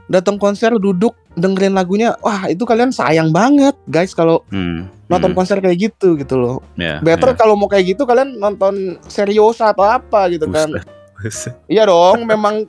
datang 0.05 0.37
konser 0.37 0.69
duduk 0.77 1.17
dengerin 1.33 1.73
lagunya 1.73 2.13
wah 2.21 2.45
itu 2.47 2.61
kalian 2.63 2.93
sayang 2.93 3.33
banget 3.33 3.73
guys 3.89 4.13
kalau 4.13 4.45
Hmm. 4.53 4.87
nonton 5.09 5.33
hmm, 5.33 5.39
konser 5.39 5.59
kayak 5.59 5.81
gitu 5.81 6.17
gitu 6.17 6.37
loh 6.37 6.61
ya, 6.77 7.01
better 7.01 7.33
ya. 7.33 7.37
kalau 7.37 7.57
mau 7.57 7.67
kayak 7.67 7.97
gitu 7.97 8.05
kalian 8.05 8.37
nonton 8.37 9.01
seriosa 9.05 9.73
atau 9.73 9.85
apa 9.85 10.29
gitu 10.29 10.45
kan 10.47 10.69
Buset, 10.71 10.85
buset. 11.17 11.55
iya 11.67 11.85
dong 11.85 12.25
memang 12.25 12.69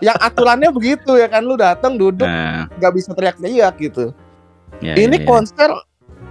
yang 0.00 0.16
aturannya 0.16 0.72
begitu 0.72 1.16
ya 1.16 1.28
kan 1.28 1.44
lu 1.44 1.60
datang 1.60 2.00
duduk 2.00 2.24
Nah, 2.24 2.64
nggak 2.80 2.92
bisa 2.96 3.12
teriak-teriak 3.12 3.74
gitu 3.76 4.12
ya, 4.80 4.96
ini 4.96 5.20
ya, 5.20 5.24
ya. 5.24 5.28
konser 5.28 5.68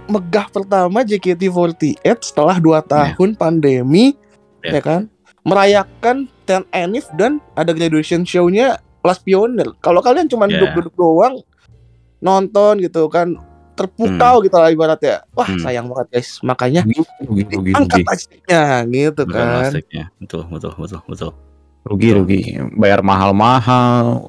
megah 0.06 0.50
pertama 0.50 1.06
JKT48 1.06 2.02
setelah 2.20 2.58
2 2.58 2.82
tahun 2.82 3.30
pandemi 3.34 4.18
Ya. 4.60 4.76
ya 4.76 4.82
kan 4.84 5.00
merayakan 5.42 6.28
10 6.44 6.66
Anniv 6.70 7.06
dan 7.14 7.38
ada 7.54 7.70
graduation 7.70 8.22
show-nya 8.22 8.76
Last 9.00 9.22
Pioneer. 9.22 9.72
Kalau 9.80 10.00
kalian 10.00 10.26
cuma 10.26 10.44
Ya. 10.44 10.60
duduk-duduk 10.60 10.94
doang 10.94 11.40
nonton 12.18 12.80
gitu 12.80 13.08
kan 13.08 13.32
terpukau 13.72 14.44
gitu 14.44 14.52
lah 14.52 14.68
ibaratnya. 14.68 15.24
Wah, 15.32 15.48
Hmm. 15.48 15.56
sayang 15.58 15.88
banget 15.88 16.06
guys. 16.12 16.36
Makanya 16.42 16.84
rugi 16.84 17.00
rugi 17.24 17.42
rugi 17.48 17.72
angkat 17.72 17.98
rugi 17.98 18.12
asiknya 18.12 18.62
gitu 18.84 19.22
Bukan 19.24 19.32
kan. 19.32 19.48
plastiknya. 19.56 20.04
Betul, 20.18 20.42
betul, 20.46 20.72
betul, 20.76 21.00
betul. 21.06 21.32
rugi 21.80 22.08
rugi 22.12 22.40
bayar 22.76 23.00
mahal 23.00 23.32
mahal 23.32 24.28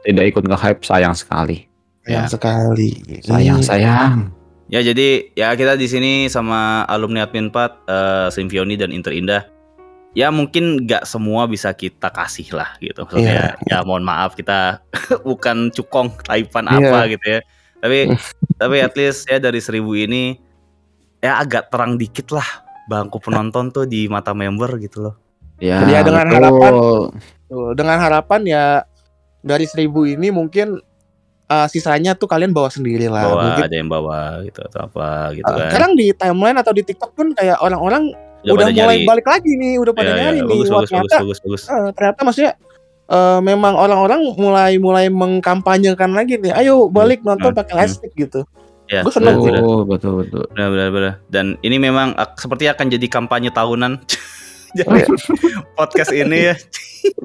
tidak 0.00 0.32
ikut 0.32 0.48
nge 0.48 0.56
hype 0.56 0.80
sayang 0.80 1.12
sekali 1.12 1.68
Sayang 2.00 2.24
Ya. 2.24 2.24
sekali. 2.24 2.90
sayang 3.20 3.60
Hmm. 3.60 3.68
sayang 3.68 4.14
Ya 4.66 4.80
jadi 4.80 5.30
ya 5.30 5.52
kita 5.52 5.76
di 5.76 5.86
sini 5.86 6.12
sama 6.26 6.82
alumni 6.84 7.22
Admin 7.22 7.52
4 7.52 7.84
eh, 7.84 8.28
Symphony 8.32 8.74
dan 8.74 8.90
Inter 8.90 9.12
Indah. 9.12 9.44
Ya 10.16 10.32
mungkin 10.32 10.88
nggak 10.88 11.04
semua 11.04 11.44
bisa 11.44 11.68
kita 11.70 12.08
kasih 12.08 12.48
lah 12.56 12.72
gitu. 12.80 13.04
Maksudnya 13.04 13.60
ya 13.68 13.84
mohon 13.84 14.00
maaf 14.00 14.32
kita 14.32 14.80
bukan 15.28 15.68
cukong 15.68 16.08
taipan 16.24 16.64
Iya. 16.66 16.88
apa 16.88 16.98
gitu 17.12 17.26
ya. 17.28 17.40
Tapi 17.76 17.98
tapi 18.56 18.76
at 18.80 18.96
least 18.96 19.28
ya 19.28 19.36
dari 19.36 19.60
seribu 19.60 19.92
ini 19.92 20.40
ya 21.20 21.36
agak 21.36 21.68
terang 21.68 22.00
dikit 22.00 22.32
lah 22.32 22.48
bangku 22.88 23.20
penonton 23.20 23.68
tuh 23.68 23.84
di 23.84 24.08
mata 24.08 24.32
member 24.32 24.80
gitu 24.80 25.04
loh. 25.04 25.14
ya, 25.58 25.84
Ya, 25.84 26.00
dengan 26.00 26.24
betul. 26.24 26.36
harapan 26.40 26.72
Tuh, 27.46 27.70
dengan 27.76 27.96
harapan 28.00 28.40
ya 28.42 28.64
dari 29.40 29.68
seribu 29.68 30.02
ini 30.02 30.32
mungkin 30.32 30.80
uh, 31.46 31.66
sisanya 31.68 32.16
tuh 32.16 32.26
kalian 32.26 32.56
bawa 32.56 32.72
sendiri 32.72 33.06
lah. 33.06 33.22
Bawa 33.28 33.42
Mungkin 33.52 33.64
ada 33.68 33.76
yang 33.76 33.90
bawa 33.92 34.18
gitu 34.42 34.60
atau 34.64 34.80
apa 34.88 35.08
gitu 35.36 35.44
uh, 35.44 35.54
kan. 35.54 35.68
sekarang 35.68 35.92
di 35.92 36.06
timeline 36.10 36.56
atau 36.56 36.72
di 36.72 36.82
TikTok 36.82 37.12
pun 37.12 37.36
kayak 37.36 37.60
orang-orang 37.60 38.16
udah, 38.54 38.66
pada 38.68 38.74
mulai 38.76 38.96
nyari. 39.00 39.08
balik 39.08 39.26
lagi 39.26 39.50
nih, 39.56 39.74
udah 39.82 39.92
pada 39.96 40.06
Ya, 40.06 40.12
ya, 40.12 40.18
nyari 40.22 40.38
nih. 40.38 40.46
bagus, 40.46 40.68
Wah, 40.68 40.74
bagus, 40.76 40.90
bagus, 40.90 40.90
ternyata 40.90 41.16
bagus, 41.24 41.38
bagus. 41.42 41.62
eh, 41.66 41.88
ternyata 41.96 42.20
maksudnya 42.22 42.52
eh, 43.06 43.40
memang 43.42 43.74
orang-orang 43.74 44.20
mulai 44.36 44.72
mulai 44.78 45.06
mengkampanyekan 45.10 46.10
lagi 46.14 46.34
nih. 46.38 46.52
Ayo 46.54 46.86
balik 46.86 47.22
nonton 47.22 47.50
hmm, 47.50 47.58
pakai 47.58 47.74
hmm. 47.74 47.80
lightstick 47.82 48.12
gitu. 48.14 48.40
Ya, 48.86 49.02
Gua 49.02 49.10
seneng 49.10 49.42
sih. 49.42 49.50
Oh, 49.58 49.82
betul 49.82 50.22
betul. 50.22 50.46
Benar, 50.54 50.68
benar, 50.70 50.88
benar. 50.94 51.12
Dan 51.26 51.58
ini 51.66 51.74
memang 51.74 52.14
ak- 52.14 52.38
seperti 52.38 52.70
akan 52.70 52.86
jadi 52.86 53.06
kampanye 53.10 53.50
tahunan. 53.50 53.98
Jadi 54.78 55.00
podcast 55.74 56.10
ini 56.10 56.52
ya. 56.52 56.54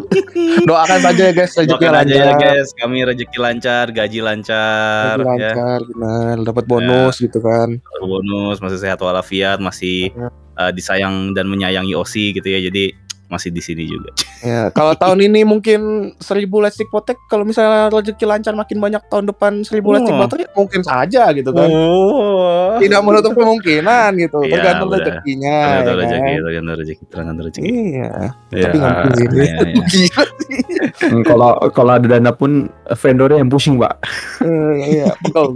Doakan 0.69 0.99
saja 1.01 1.21
ya 1.29 1.33
guys, 1.33 1.53
rezeki 1.53 1.73
Doakan 1.81 1.95
aja 1.97 2.13
ya 2.13 2.25
lancar. 2.29 2.39
guys. 2.53 2.69
Kami 2.75 2.97
rezeki 3.01 3.37
lancar, 3.37 3.85
gaji 3.89 4.19
lancar, 4.19 5.13
Rezeki 5.15 5.25
ya. 5.25 5.51
lancar, 5.51 5.79
benar, 5.87 6.35
dapat 6.43 6.65
bonus 6.65 7.15
gitu 7.17 7.39
kan. 7.41 7.81
Bonus 7.99 8.57
masih 8.59 8.77
sehat 8.77 8.99
walafiat, 8.99 9.57
masih 9.57 10.13
Ya. 10.13 10.29
eh, 10.59 10.71
disayang 10.71 11.33
dan 11.33 11.47
menyayangi 11.47 11.93
Osi 11.93 12.31
gitu 12.31 12.45
ya. 12.45 12.61
Jadi 12.61 12.93
masih 13.31 13.47
di 13.47 13.63
sini 13.63 13.87
juga. 13.87 14.11
Ya, 14.41 14.67
kalau 14.69 14.91
tahun 14.91 15.23
ini 15.23 15.41
mungkin 15.41 15.79
1000 16.17 16.27
lightstick 16.59 16.87
potek, 16.87 17.15
kalau 17.25 17.41
misalnya 17.41 17.87
rezeki 17.87 18.27
lancar 18.27 18.51
makin 18.51 18.77
banyak 18.77 18.99
tahun 19.07 19.25
depan 19.25 19.63
1000 19.63 19.71
lightstick 19.87 20.11
Oh. 20.11 20.21
potek 20.21 20.49
mungkin 20.51 20.81
saja 20.83 21.31
gitu 21.31 21.49
kan. 21.49 21.65
Oh. 21.65 22.75
Tidak 22.75 22.99
menutup 22.99 23.31
kemungkinan 23.31 24.11
gitu, 24.17 24.43
Iya, 24.43 24.51
tergantung 24.53 24.89
udah. 24.91 24.99
rezekinya. 24.99 25.57
Tergantung 25.63 25.87
ya 25.87 25.95
rezeki, 25.97 26.19
kan? 26.27 26.41
tergantung 26.43 26.75
rezeki, 26.75 27.03
tergantung 27.07 27.45
rezeki. 27.47 27.63
Iya, 27.63 28.11
Ya, 28.51 28.59
tapi 28.61 28.75
nggak 28.77 28.95
mungkin 28.99 29.29
sih. 29.31 29.39
ya, 29.47 29.63
ya. 29.87 30.15
Kalau 31.23 31.49
kalau 31.71 31.91
ada 31.93 32.07
dana 32.09 32.31
pun 32.31 32.67
vendornya 32.91 33.39
yang 33.39 33.47
pusing 33.47 33.75
pak 33.77 33.95
Eh, 34.41 34.73
Iya, 34.99 35.15
betul 35.17 35.55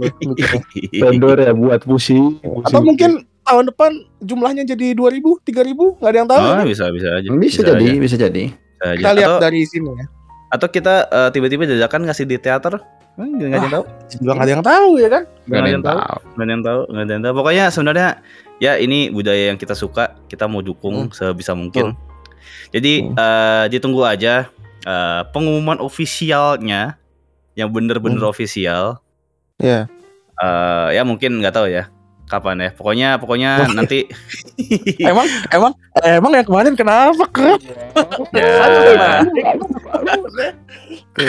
vendor 1.02 1.36
ya 1.36 1.52
buat 1.52 1.80
pusing, 1.82 2.40
Atau 2.62 2.80
mungkin 2.80 3.26
tahun 3.46 3.70
depan 3.70 3.90
jumlahnya 4.20 4.66
jadi 4.66 4.92
2000, 4.92 5.22
3000, 5.40 5.96
nggak 5.96 6.10
ada 6.10 6.18
yang 6.18 6.28
tahu. 6.28 6.42
Oh, 6.42 6.54
ya 6.58 6.66
bisa 6.66 6.84
bisa 6.90 7.08
aja. 7.14 7.28
bisa, 7.32 7.60
jadi 7.62 7.86
aja, 7.86 8.00
bisa 8.02 8.16
jadi 8.18 8.44
bisa 8.50 8.84
aja. 8.84 8.98
Kita 8.98 9.10
lihat 9.14 9.30
Atau, 9.30 9.40
dari 9.40 9.60
sini 9.62 9.88
ya. 9.88 10.04
atau 10.48 10.68
kita 10.68 10.94
eh, 11.06 11.28
tiba-tiba 11.30 11.62
dadakan 11.64 12.00
ngasih 12.04 12.24
di 12.24 12.36
teater. 12.36 12.74
Hmm, 13.16 13.32
nggak 13.32 13.48
ada 13.48 13.56
yang 13.56 13.72
tahu. 13.72 13.84
Juga 14.12 14.30
nggak 14.30 14.44
ada 14.44 14.52
yang 14.52 14.66
tahu 14.66 14.90
ya 14.96 15.08
kan? 15.08 15.22
nggak 15.46 15.56
ada 15.56 15.70
yang 15.70 15.80
tahu 15.80 15.98
nggak 16.36 16.44
ada 16.44 16.52
yang 16.52 16.62
tahu 16.62 16.80
nggak 16.84 17.00
ada 17.00 17.12
yang 17.14 17.22
tahu 17.22 17.32
pokoknya 17.34 17.64
sebenarnya 17.70 18.08
ya 18.56 18.72
ini 18.76 18.98
budaya 19.08 19.44
yang 19.48 19.56
kita 19.56 19.72
suka 19.72 20.04
kita 20.26 20.44
mau 20.44 20.60
dukung 20.60 21.08
sebisa 21.08 21.54
mungkin 21.54 21.96
jadi 22.68 22.92
Hmm. 23.00 23.14
eh, 23.14 23.64
ditunggu 23.70 24.02
aja 24.02 24.52
eh, 24.82 25.22
pengumuman 25.30 25.78
ofisialnya 25.78 27.00
yang 27.54 27.72
bener-bener 27.72 28.20
ofisial 28.22 29.00
Iya. 29.56 29.88
eh, 30.36 30.88
ya 30.92 31.02
mungkin 31.02 31.40
nggak 31.40 31.54
tahu 31.54 31.72
ya 31.72 31.88
kapan 32.26 32.58
ya 32.58 32.70
pokoknya 32.70 33.08
pokoknya 33.16 33.50
nanti 33.70 34.06
Emang 35.00 35.26
emang 35.48 35.72
emang 35.96 36.32
yang 36.34 36.42
kemarin 36.44 36.74
kenapa 36.74 37.22
kerap? 37.30 37.62
ya, 38.34 38.50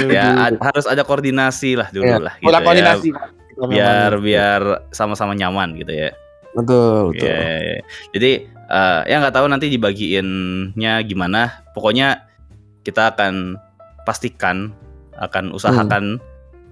ya 0.10 0.26
harus 0.60 0.86
ada 0.86 1.02
koordinasi 1.02 1.78
lah 1.78 1.88
dulu 1.90 2.06
Iya, 2.06 2.18
lah 2.20 2.34
gitu 2.38 2.50
ya. 2.50 2.60
koordinasi. 2.62 3.10
biar 3.58 4.12
biar 4.18 4.62
sama-sama 4.90 5.34
nyaman 5.34 5.74
gitu 5.76 5.90
ya 5.90 6.14
betul 6.54 7.14
betul. 7.14 7.26
Iya, 7.26 7.38
iya, 7.38 7.58
iya. 7.62 7.82
Jadi 8.18 8.32
eh, 8.50 9.02
ya 9.06 9.16
nggak 9.18 9.36
tahu 9.36 9.46
nanti 9.46 9.70
dibagiinnya 9.70 11.06
gimana. 11.06 11.62
Pokoknya 11.72 12.26
kita 12.82 13.14
akan 13.14 13.62
pastikan 14.02 14.74
akan 15.14 15.54
usahakan 15.54 16.18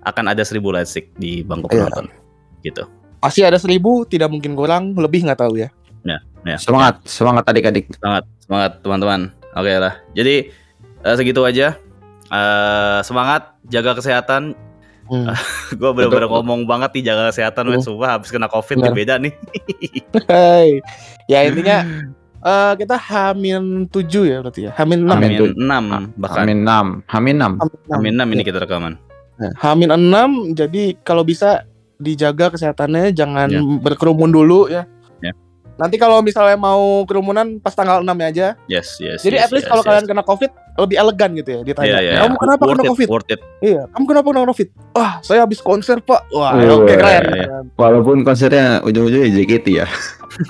akan 0.01 0.25
ada 0.25 0.41
seribu 0.41 0.73
lightstick 0.73 1.13
di 1.17 1.41
bangku 1.41 1.69
Iya. 1.69 1.85
penonton. 1.85 2.05
Gitu. 2.61 2.81
Pasti 3.25 3.41
ada 3.41 3.57
seribu, 3.57 4.05
tidak 4.05 4.29
mungkin 4.29 4.53
kurang, 4.53 4.93
lebih 4.93 5.25
nggak 5.25 5.41
tahu 5.41 5.57
ya. 5.57 5.73
Ya, 6.45 6.61
semangat 6.61 7.01
semangat 7.09 7.43
adik-adik 7.49 7.89
Semangat, 7.97 8.23
semangat 8.45 8.71
teman-teman. 8.85 9.33
Oke 9.57 9.73
lah. 9.81 9.97
Jadi 10.13 10.53
eh, 11.01 11.15
segitu 11.17 11.41
aja. 11.41 11.73
Eh, 12.29 12.99
semangat, 13.01 13.57
jaga 13.65 13.97
kesehatan. 13.97 14.53
Hmm. 15.09 15.33
Gue 15.81 15.89
bener-bener 15.97 16.29
Betul. 16.29 16.37
ngomong 16.37 16.69
banget 16.69 17.01
nih 17.01 17.09
jaga 17.09 17.33
kesehatan. 17.33 17.73
Hmm. 17.73 17.81
Sumpah 17.81 18.21
habis 18.21 18.29
kena 18.29 18.45
covid 18.45 18.77
Benar. 18.77 18.93
nih 18.93 18.93
beda 18.93 19.13
nih. 19.17 19.33
Hai. 20.29 20.69
Ya 21.25 21.49
intinya 21.49 21.81
eh, 22.53 22.73
kita 22.77 22.93
hamin 22.93 23.89
7 23.89 24.05
ya 24.29 24.37
berarti 24.45 24.69
ya. 24.69 24.71
Hamin 24.77 25.01
6 25.01 25.09
Hamin 25.09 25.29
ya. 25.33 25.39
Hamin 25.41 26.13
6 26.13 26.21
bahkan. 26.21 26.41
Hamin 26.45 26.59
6 26.61 27.09
Hamin 27.09 27.35
6 27.41 27.89
Hamin 27.89 28.13
6 28.21 28.33
ini 28.37 28.41
Ya. 28.45 28.47
kita 28.53 28.59
rekaman. 28.61 28.93
Nah, 29.41 29.51
Hamin 29.65 29.89
6 29.89 30.53
jadi 30.53 30.93
kalau 31.01 31.25
bisa 31.25 31.65
dijaga 31.97 32.51
kesehatannya 32.51 33.11
jangan 33.11 33.47
Ya. 33.47 33.61
berkerumun 33.61 34.29
dulu 34.29 34.67
ya. 34.67 34.83
Ya. 35.19 35.31
Nanti 35.75 35.99
kalau 35.99 36.23
misalnya 36.23 36.55
mau 36.55 37.03
kerumunan 37.03 37.59
pas 37.59 37.75
tanggal 37.75 37.99
6 37.99 38.07
ya 38.15 38.27
aja. 38.31 38.47
Yes, 38.67 38.95
yes. 38.99 39.19
Jadi 39.23 39.35
yes, 39.39 39.43
at 39.43 39.51
least 39.51 39.65
yes, 39.67 39.71
kalau 39.71 39.83
yes. 39.83 39.89
kalian 39.91 40.05
kena 40.07 40.23
Covid 40.23 40.51
lebih 40.75 40.95
elegan 40.99 41.29
gitu 41.35 41.49
ya 41.51 41.59
ditanya. 41.63 41.87
Iya, 41.87 41.99
iya. 41.99 42.13
Kamu 42.23 42.35
kenapa 42.35 42.61
worth 42.63 42.71
kena 42.75 42.83
it, 42.83 42.91
Covid? 42.91 43.07
Worth 43.11 43.29
it. 43.31 43.41
Iya, 43.59 43.81
kamu 43.91 44.03
kenapa 44.07 44.27
kena 44.31 44.41
Covid? 44.47 44.67
Wah, 44.91 45.13
saya 45.19 45.39
habis 45.43 45.59
konser, 45.59 45.97
Pak. 45.99 46.21
Wah, 46.31 46.51
Oh, 46.55 46.83
oke 46.83 46.91
iya, 46.91 46.97
keren. 46.99 47.23
iya. 47.31 47.47
walaupun 47.75 48.17
konsernya 48.23 48.79
ujung-ujungnya 48.83 49.29
JKT 49.31 49.67
ya 49.71 49.87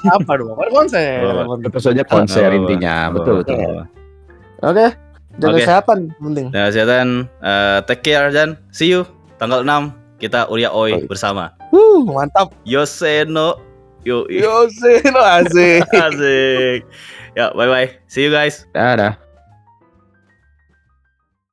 Apa 0.10 0.31
dong? 0.38 0.53
Apa 0.53 0.65
konser? 0.73 1.21
Oh. 1.21 1.77
saja 1.77 2.01
konser 2.05 2.49
Oh, 2.49 2.58
intinya 2.58 3.10
oh, 3.10 3.21
betul 3.21 3.34
betul. 3.45 3.86
Oke. 4.62 4.88
Jaga 5.36 5.51
Oke. 5.51 5.58
kesehatan 5.62 5.99
penting. 6.15 6.47
Nah, 6.49 6.71
kesehatan 6.71 7.08
eh, 7.43 7.77
take 7.86 8.01
care 8.08 8.31
dan 8.31 8.55
see 8.71 8.88
you 8.88 9.03
tanggal 9.36 9.62
6 9.62 10.05
kita 10.21 10.47
Uria 10.47 10.71
Oi 10.71 11.04
bersama. 11.06 11.51
Wuh, 11.71 12.08
mantap. 12.08 12.56
Yoseno. 12.63 13.60
Yo, 14.06 14.30
Yo, 14.30 14.69
sih, 14.69 15.01
asik. 15.01 15.82
asik. 16.06 16.86
Ya, 17.34 17.49
bye 17.58 17.65
bye. 17.65 17.89
See 18.06 18.21
you 18.21 18.30
guys. 18.30 18.69
dadah 18.71 19.25